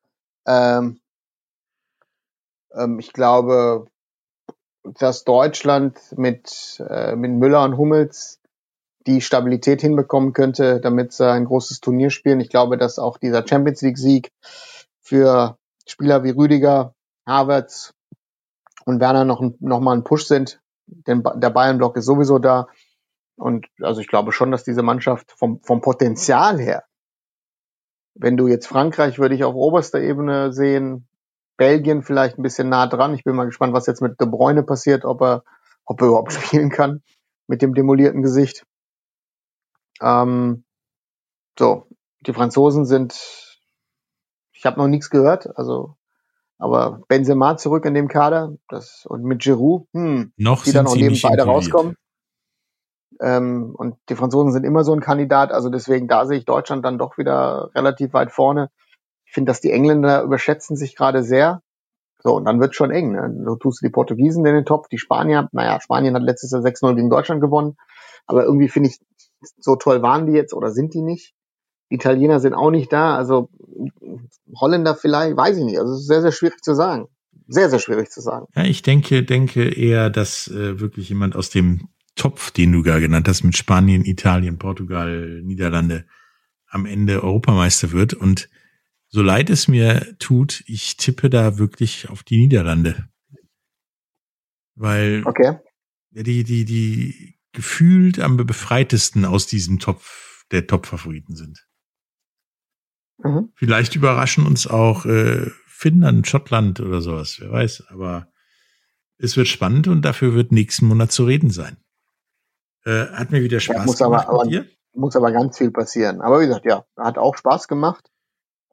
[0.47, 1.01] ähm,
[2.75, 3.87] ähm, ich glaube,
[4.83, 8.40] dass Deutschland mit, äh, mit Müller und Hummels
[9.07, 12.41] die Stabilität hinbekommen könnte, damit sie ein großes Turnier spielen.
[12.41, 14.33] Ich glaube, dass auch dieser Champions League Sieg
[15.01, 16.95] für Spieler wie Rüdiger,
[17.27, 17.95] Havertz
[18.85, 20.61] und Werner noch, noch mal ein Push sind.
[20.87, 22.69] Denn der Bayern-Block ist sowieso da.
[23.37, 26.85] Und also ich glaube schon, dass diese Mannschaft vom, vom Potenzial her,
[28.15, 31.09] wenn du jetzt Frankreich würde ich auf oberster Ebene sehen,
[31.57, 33.15] Belgien vielleicht ein bisschen nah dran.
[33.15, 35.45] Ich bin mal gespannt, was jetzt mit De Bruyne passiert, ob er,
[35.85, 37.03] ob er überhaupt spielen kann
[37.47, 38.65] mit dem demolierten Gesicht.
[40.01, 40.65] Ähm,
[41.59, 41.87] so,
[42.21, 43.59] die Franzosen sind,
[44.53, 45.97] ich habe noch nichts gehört, also
[46.59, 50.95] aber Benzema zurück in dem Kader, das und mit Giroud, hm, noch die dann auch
[50.95, 51.97] neben beide rauskommen.
[53.19, 56.85] Ähm, und die Franzosen sind immer so ein Kandidat, also deswegen da sehe ich Deutschland
[56.85, 58.71] dann doch wieder relativ weit vorne.
[59.25, 61.63] Ich finde, dass die Engländer überschätzen sich gerade sehr.
[62.23, 63.13] So, und dann wird schon eng.
[63.13, 63.35] Ne?
[63.45, 66.95] Du tust die Portugiesen in den Topf, die Spanier, naja, Spanien hat letztes Jahr 6-0
[66.95, 67.77] gegen Deutschland gewonnen.
[68.27, 69.01] Aber irgendwie finde ich,
[69.59, 71.35] so toll waren die jetzt oder sind die nicht.
[71.89, 73.51] Italiener sind auch nicht da, also
[74.55, 75.79] Holländer vielleicht, weiß ich nicht.
[75.79, 77.09] Also es ist sehr, sehr schwierig zu sagen.
[77.49, 78.47] Sehr, sehr schwierig zu sagen.
[78.55, 83.01] Ja, ich denke, denke eher, dass äh, wirklich jemand aus dem Topf, den du gar
[83.01, 86.07] genannt hast, mit Spanien, Italien, Portugal, Niederlande,
[86.69, 88.15] am Ende Europameister wird.
[88.15, 88.49] Und
[89.09, 93.09] so leid es mir tut, ich tippe da wirklich auf die Niederlande.
[94.77, 95.59] Weil okay.
[96.13, 101.67] die, die, die gefühlt am befreitesten aus diesem Topf der Top-Favoriten sind.
[103.19, 103.53] Mhm.
[103.55, 107.85] Vielleicht überraschen uns auch äh, Finnland, Schottland oder sowas, wer weiß.
[107.89, 108.29] Aber
[109.19, 111.77] es wird spannend und dafür wird nächsten Monat zu reden sein.
[112.85, 116.21] Äh, hat mir wieder Spaß ja, muss gemacht aber, aber Muss aber ganz viel passieren.
[116.21, 118.11] Aber wie gesagt, ja, hat auch Spaß gemacht.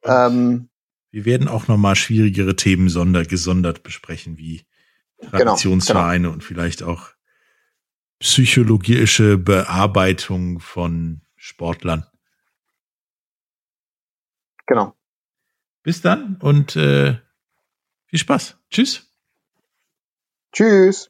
[0.03, 0.69] Ähm,
[1.11, 4.65] wir werden auch nochmal schwierigere Themen sonder, gesondert besprechen, wie
[5.29, 6.33] Traditionsvereine genau, genau.
[6.33, 7.09] und vielleicht auch
[8.19, 12.05] psychologische Bearbeitung von Sportlern.
[14.65, 14.95] Genau.
[15.83, 17.17] Bis dann und äh,
[18.07, 18.57] viel Spaß.
[18.69, 19.09] Tschüss.
[20.51, 21.09] Tschüss.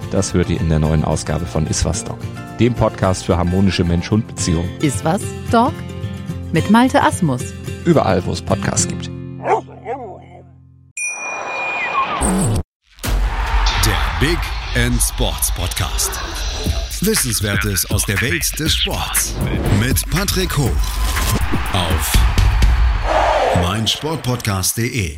[0.11, 2.19] das hört ihr in der neuen Ausgabe von Iswas Dog,
[2.59, 4.69] dem Podcast für harmonische Mensch-Hund-Beziehungen.
[4.81, 5.73] Iswas Dog?
[6.51, 7.41] Mit Malte Asmus.
[7.85, 9.09] Überall, wo es Podcasts gibt.
[14.21, 14.37] Big
[14.75, 16.11] End Sports Podcast.
[17.01, 19.33] Wissenswertes aus der Welt des Sports
[19.79, 20.69] mit Patrick Hoch
[21.73, 22.13] auf
[23.63, 25.17] meinsportpodcast.de.